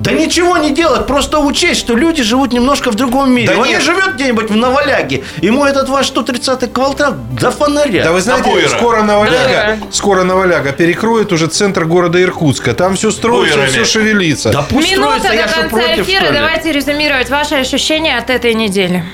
[0.00, 3.48] Да ничего не делать, просто учесть, что люди живут немножко в другом мире.
[3.48, 3.78] Да Он нет.
[3.80, 5.24] не живет где-нибудь в Наваляге.
[5.42, 8.04] Ему этот ваш 130-й квартал до фонаря.
[8.04, 8.68] Да вы знаете, буера.
[8.68, 9.86] скоро Наваляга, Да.
[9.90, 12.74] скоро Наваляга перекроет уже центр города Иркутска.
[12.74, 13.72] Там все строится, Буерами.
[13.72, 14.50] все шевелится.
[14.52, 16.32] Да пусть Минута строится, до я конца против, эфира.
[16.32, 19.04] Давайте резюмировать ваши ощущения от этой недели.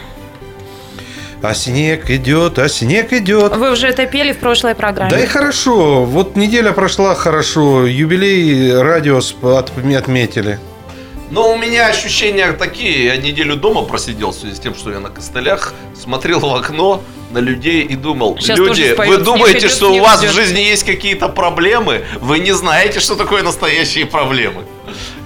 [1.43, 3.57] А снег идет, а снег идет.
[3.57, 5.11] Вы уже это пели в прошлой программе.
[5.11, 6.05] Да и хорошо.
[6.05, 7.87] Вот неделя прошла хорошо.
[7.87, 9.20] Юбилей радио
[9.97, 10.59] отметили.
[11.35, 13.07] Но у меня ощущения такие.
[13.07, 15.74] Я неделю дома просидел в связи с тем, что я на костылях.
[16.01, 20.01] Смотрел в окно на людей и думал, Сейчас люди, споют, вы думаете, идет, что у
[20.01, 20.30] вас идет».
[20.30, 22.05] в жизни есть какие-то проблемы?
[22.20, 24.62] Вы не знаете, что такое настоящие проблемы.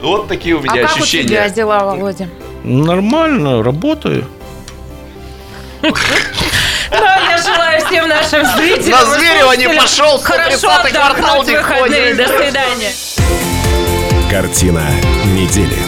[0.00, 1.28] Вот такие у а меня как у ощущения.
[1.28, 2.26] тебя дела, Володя?
[2.64, 4.24] Нормально, работаю.
[5.82, 5.90] Ну,
[6.90, 12.16] я желаю всем нашим зрителям На Зверева не пошел, 130-й Хорошо квартал отдохнуть не ходит.
[12.16, 12.92] До свидания.
[14.30, 14.82] Картина
[15.26, 15.87] недели.